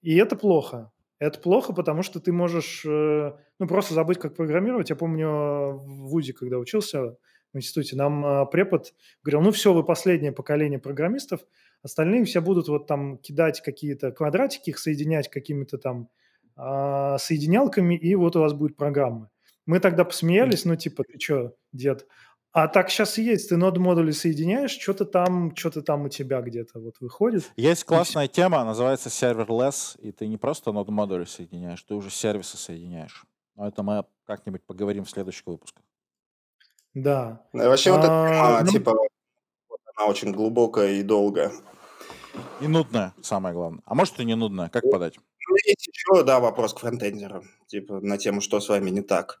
[0.00, 0.91] и это плохо.
[1.22, 4.90] Это плохо, потому что ты можешь э, ну, просто забыть, как программировать.
[4.90, 7.16] Я помню в ВУЗе, когда учился
[7.52, 8.92] в институте, нам э, препод
[9.22, 11.42] говорил, ну все, вы последнее поколение программистов,
[11.80, 16.08] остальные все будут вот там кидать какие-то квадратики, их соединять какими-то там
[16.56, 19.30] а, соединялками, и вот у вас будет программа.
[19.64, 22.08] Мы тогда посмеялись, ну, типа, ты что, дед?
[22.52, 23.48] А так сейчас и есть.
[23.48, 27.50] Ты нод модули соединяешь, что-то там, что-то там у тебя где-то вот выходит.
[27.56, 32.58] Есть классная тема, называется serverless, и ты не просто нод модули соединяешь, ты уже сервисы
[32.58, 33.24] соединяешь.
[33.56, 35.82] Но это мы как-нибудь поговорим в следующих выпусках.
[36.92, 37.42] Да.
[37.54, 38.70] Ну, вообще а, вот эта тема, ну...
[38.70, 38.92] типа,
[39.96, 41.52] она очень глубокая и долгая.
[42.60, 43.82] И нудная, самое главное.
[43.86, 45.18] А может и не нудная, как подать?
[45.48, 49.40] Ну, есть еще, да, вопрос к фронтендерам, типа на тему, что с вами не так.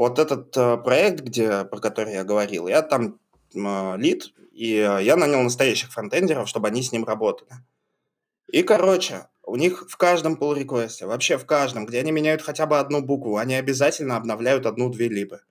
[0.00, 3.18] Вот этот э, проект, где, про который я говорил, я там
[3.54, 7.50] э, лид, и я нанял настоящих фронтендеров, чтобы они с ним работали.
[8.50, 12.64] И, короче, у них в каждом pull реквесте вообще в каждом, где они меняют хотя
[12.64, 15.42] бы одну букву, они обязательно обновляют одну-две либо.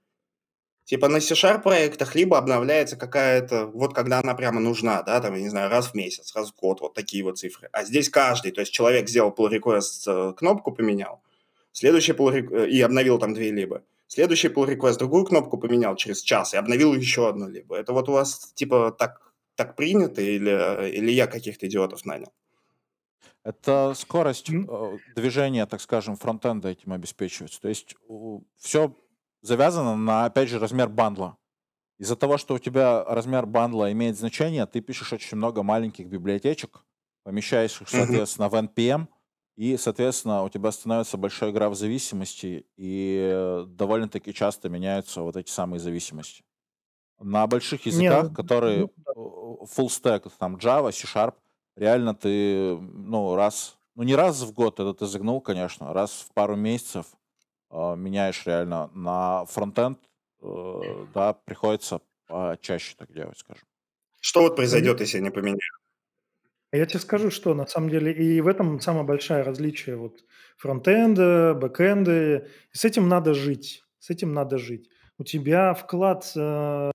[0.84, 5.41] Типа на C-Sharp проектах либо обновляется какая-то, вот когда она прямо нужна, да, там, я
[5.41, 7.70] не знаю, раз в месяц, раз в год, вот такие вот цифры.
[7.72, 11.22] А здесь каждый, то есть человек сделал pull request, э, кнопку поменял,
[11.72, 13.84] следующий pull и обновил там две либо.
[14.10, 17.78] Следующий pull request другую кнопку поменял через час и обновил еще одну либо.
[17.78, 22.34] Это вот у вас типа так, так принято или, или я каких-то идиотов нанял?
[23.43, 27.62] Это скорость э, движения, так скажем, фронтенда этим обеспечивается.
[27.62, 27.95] То есть
[28.57, 28.97] все
[29.41, 31.38] завязано на, опять же, размер бандла.
[31.99, 36.84] Из-за того, что у тебя размер бандла имеет значение, ты пишешь очень много маленьких библиотечек,
[37.24, 39.07] помещаешь их, соответственно, в NPM,
[39.60, 45.82] и, соответственно, у тебя становится большой граф зависимости, и довольно-таки часто меняются вот эти самые
[45.82, 46.45] зависимости.
[47.20, 51.34] На больших языках, Не, ну, которые ну, full stack, там Java, C-Sharp,
[51.76, 56.34] реально ты, ну, раз, ну не раз в год, это ты загнул, конечно, раз в
[56.34, 57.07] пару месяцев
[57.70, 59.99] э, меняешь реально на фронтенд,
[60.41, 61.99] э, да, приходится
[62.62, 63.68] чаще так делать, скажем.
[64.22, 65.79] Что вот произойдет, если я не поменяю?
[66.72, 70.24] Я тебе скажу, что на самом деле и в этом самое большое различие вот
[70.58, 72.48] фронтенда, бэкенда.
[72.72, 74.90] С этим надо жить, с этим надо жить.
[75.18, 76.92] У тебя вклад э,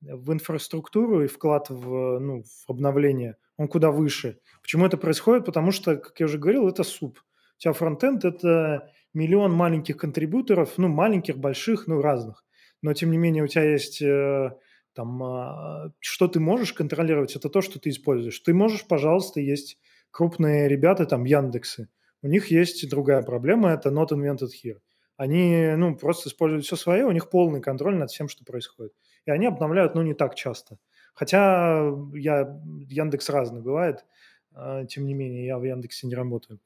[0.00, 4.40] в инфраструктуру и вклад в, ну, в обновление, он куда выше.
[4.62, 5.44] Почему это происходит?
[5.46, 7.20] Потому что, как я уже говорил, это суп.
[7.56, 12.44] У тебя фронтенд– это миллион маленьких контрибьюторов, ну, маленьких, больших, ну, разных.
[12.82, 14.52] Но, тем не менее, у тебя есть э,
[14.98, 18.40] там, а, что ты можешь контролировать, это то, что ты используешь.
[18.40, 19.78] Ты можешь, пожалуйста, есть
[20.10, 21.88] крупные ребята, там, Яндексы.
[22.20, 24.80] У них есть другая проблема, это not invented here.
[25.16, 28.92] Они, ну, просто используют все свое, у них полный контроль над всем, что происходит.
[29.24, 30.78] И они обновляют, ну, не так часто.
[31.14, 34.04] Хотя я, Яндекс разный бывает,
[34.52, 36.58] а, тем не менее, я в Яндексе не работаю.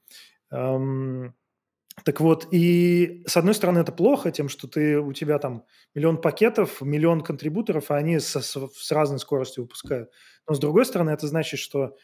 [2.04, 5.64] Так вот, и с одной стороны это плохо тем, что ты, у тебя там
[5.94, 10.10] миллион пакетов, миллион контрибуторов, а они со, с, с разной скоростью выпускают.
[10.48, 11.94] Но с другой стороны это значит, что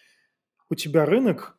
[0.69, 1.59] у тебя рынок,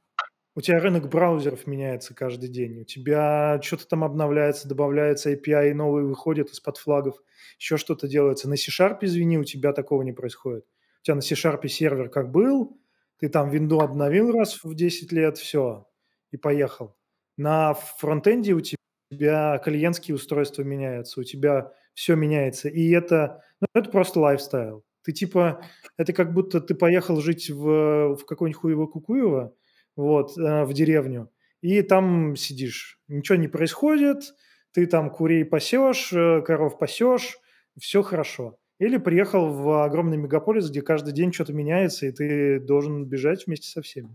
[0.56, 6.06] у тебя рынок браузеров меняется каждый день, у тебя что-то там обновляется, добавляется API, новые
[6.06, 7.16] выходят из-под флагов,
[7.58, 8.48] еще что-то делается.
[8.48, 10.66] На C-Sharp, извини, у тебя такого не происходит.
[11.02, 12.80] У тебя на C-Sharp сервер как был,
[13.20, 15.88] ты там винду обновил раз в 10 лет, все,
[16.32, 16.99] и поехал.
[17.40, 22.68] На фронтенде у тебя клиентские устройства меняются, у тебя все меняется.
[22.68, 24.84] И это, ну, это просто лайфстайл.
[25.06, 25.64] Ты типа,
[25.96, 29.54] это как будто ты поехал жить в, в какой-нибудь Хуево-Кукуево,
[29.96, 31.32] вот, э, в деревню,
[31.62, 33.00] и там сидишь.
[33.08, 34.34] Ничего не происходит,
[34.74, 37.40] ты там курей пасешь, э, коров пасешь,
[37.80, 38.60] все хорошо.
[38.80, 43.70] Или приехал в огромный мегаполис, где каждый день что-то меняется, и ты должен бежать вместе
[43.70, 44.14] со всеми.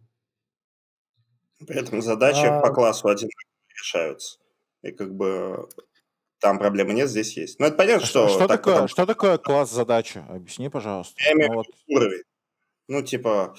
[1.58, 2.60] При этом задачи а...
[2.60, 4.38] по классу одинаково решаются.
[4.82, 5.68] И как бы
[6.40, 7.58] там проблемы нет, здесь есть.
[7.58, 8.28] Ну, это понятно, а что...
[8.28, 8.88] Что, так такое, потом...
[8.88, 10.22] что такое класс задачи?
[10.28, 11.14] Объясни, пожалуйста.
[11.24, 11.66] Я имею ну, вот.
[11.88, 12.22] уровень.
[12.88, 13.54] Ну, типа...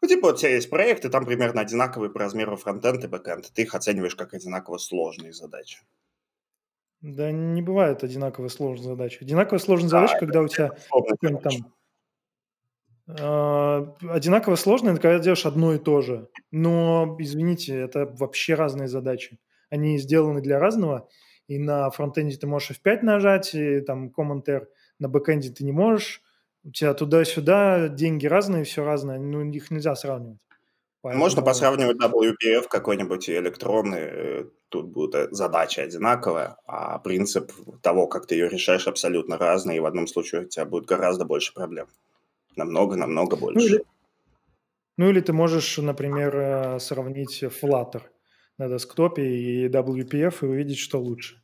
[0.00, 3.50] Ну, типа, у тебя есть проекты, там примерно одинаковые по размеру фронтенд и бэкенд.
[3.52, 5.80] Ты их оцениваешь как одинаково сложные задачи.
[7.00, 9.18] Да не бывает одинаково сложные задачи.
[9.20, 11.74] Одинаково сложная задача, когда у тебя какой-нибудь там
[13.06, 16.28] одинаково сложно, когда делаешь одно и то же.
[16.50, 19.38] Но, извините, это вообще разные задачи.
[19.70, 21.08] Они сделаны для разного,
[21.46, 25.72] и на фронтенде ты можешь F5 нажать, и там Command R, на бэкенде ты не
[25.72, 26.22] можешь.
[26.64, 30.38] У тебя туда-сюда деньги разные, все разное, ну, их нельзя сравнивать.
[31.02, 31.22] Поэтому...
[31.22, 37.52] Можно посравнивать WPF какой-нибудь электронный, э, тут будет э, задача одинаковая, а принцип
[37.82, 41.26] того, как ты ее решаешь, абсолютно разный, и в одном случае у тебя будет гораздо
[41.26, 41.88] больше проблем.
[42.56, 43.58] Намного-намного больше.
[43.58, 43.84] Ну или,
[44.96, 48.02] ну или ты можешь, например, э, сравнить Flutter
[48.58, 51.42] на десктопе и WPF и увидеть, что лучше.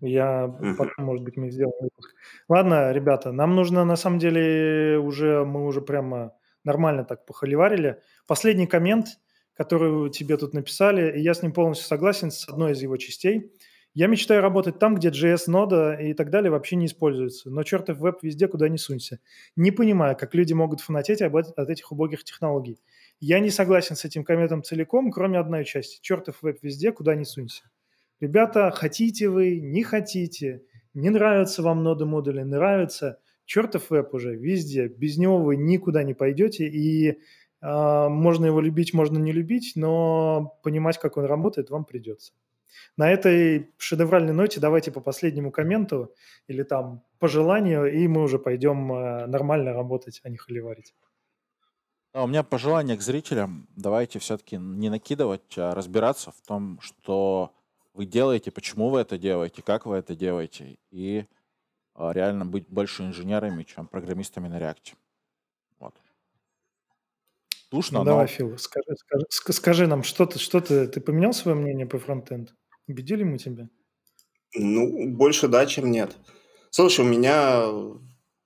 [0.00, 0.74] Я uh-huh.
[0.76, 2.14] потом, может быть, мы сделаем выпуск.
[2.48, 6.34] Ладно, ребята, нам нужно, на самом деле, уже мы уже прямо
[6.64, 8.00] нормально так похоливарили.
[8.26, 9.18] Последний коммент,
[9.54, 13.52] который тебе тут написали, и я с ним полностью согласен с одной из его частей–
[13.98, 17.50] я мечтаю работать там, где JS-нода и так далее вообще не используются.
[17.50, 19.18] Но чертов веб везде, куда не сунься.
[19.56, 22.78] Не понимаю, как люди могут фанатеть об, от этих убогих технологий.
[23.18, 25.98] Я не согласен с этим комментом целиком, кроме одной части.
[26.00, 27.64] Чертов веб везде, куда не сунься.
[28.20, 30.62] Ребята, хотите вы, не хотите,
[30.94, 34.86] не нравятся вам ноды модули, нравятся, чертов веб уже везде.
[34.86, 37.16] Без него вы никуда не пойдете, и э,
[38.08, 42.32] можно его любить, можно не любить, но понимать, как он работает, вам придется.
[42.96, 46.14] На этой шедевральной ноте давайте по последнему комменту
[46.46, 50.94] или там по желанию, и мы уже пойдем э, нормально работать, а не холиварить.
[52.12, 53.68] А у меня пожелание к зрителям.
[53.76, 57.54] Давайте все-таки не накидывать, а разбираться в том, что
[57.94, 60.78] вы делаете, почему вы это делаете, как вы это делаете.
[60.90, 61.26] И
[61.94, 64.94] а, реально быть больше инженерами, чем программистами на реакте.
[67.70, 68.10] Душно, ну, но...
[68.12, 71.98] Давай, Фил, скажи, скажи, скажи нам, что ты, что ты, ты поменял свое мнение по
[71.98, 72.54] фронтенд?
[72.86, 73.68] Убедили мы тебя?
[74.54, 76.16] Ну, больше да, чем нет.
[76.70, 77.64] Слушай, у меня...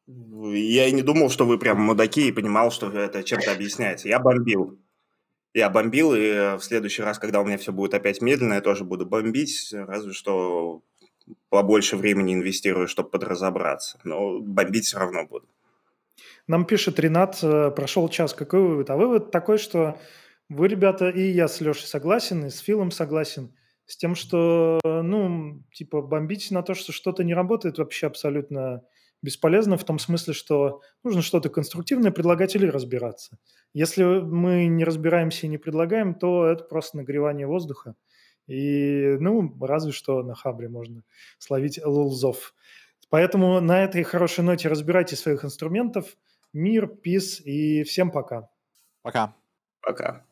[0.07, 4.09] Я и не думал, что вы прям мудаки и понимал, что это чем-то объясняется.
[4.09, 4.79] Я бомбил.
[5.55, 8.85] Я бомбил, и в следующий раз, когда у меня все будет опять медленно, я тоже
[8.85, 10.83] буду бомбить, разве что
[11.49, 14.01] побольше времени инвестирую, чтобы подразобраться.
[14.03, 15.47] Но бомбить все равно буду.
[16.49, 18.91] Нам пишет Ренат, э, прошел час, какой вывод?
[18.91, 19.99] А вывод такой, что
[20.49, 23.55] вы, ребята, и я с Лешей согласен, и с Филом согласен,
[23.87, 28.83] с тем, что, ну, типа, бомбить на то, что что-то не работает, вообще абсолютно
[29.23, 33.39] бесполезно в том смысле, что нужно что-то конструктивное предлагать или разбираться.
[33.73, 37.95] Если мы не разбираемся и не предлагаем, то это просто нагревание воздуха.
[38.49, 41.05] И, ну, разве что на Хабре можно
[41.39, 42.55] словить лулзов.
[43.09, 46.17] Поэтому на этой хорошей ноте разбирайте своих инструментов.
[46.53, 48.51] Мир, пис и всем пока.
[49.03, 49.35] Пока.
[49.81, 50.27] Пока.